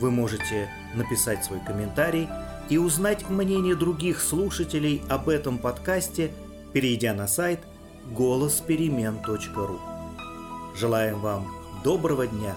[0.00, 2.28] Вы можете написать свой комментарий
[2.68, 6.30] и узнать мнение других слушателей об этом подкасте,
[6.72, 7.60] перейдя на сайт
[8.10, 9.80] голосперемен.ру.
[10.76, 11.50] Желаем вам
[11.84, 12.54] доброго дня.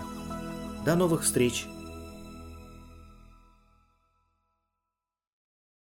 [0.85, 1.67] До новых встреч!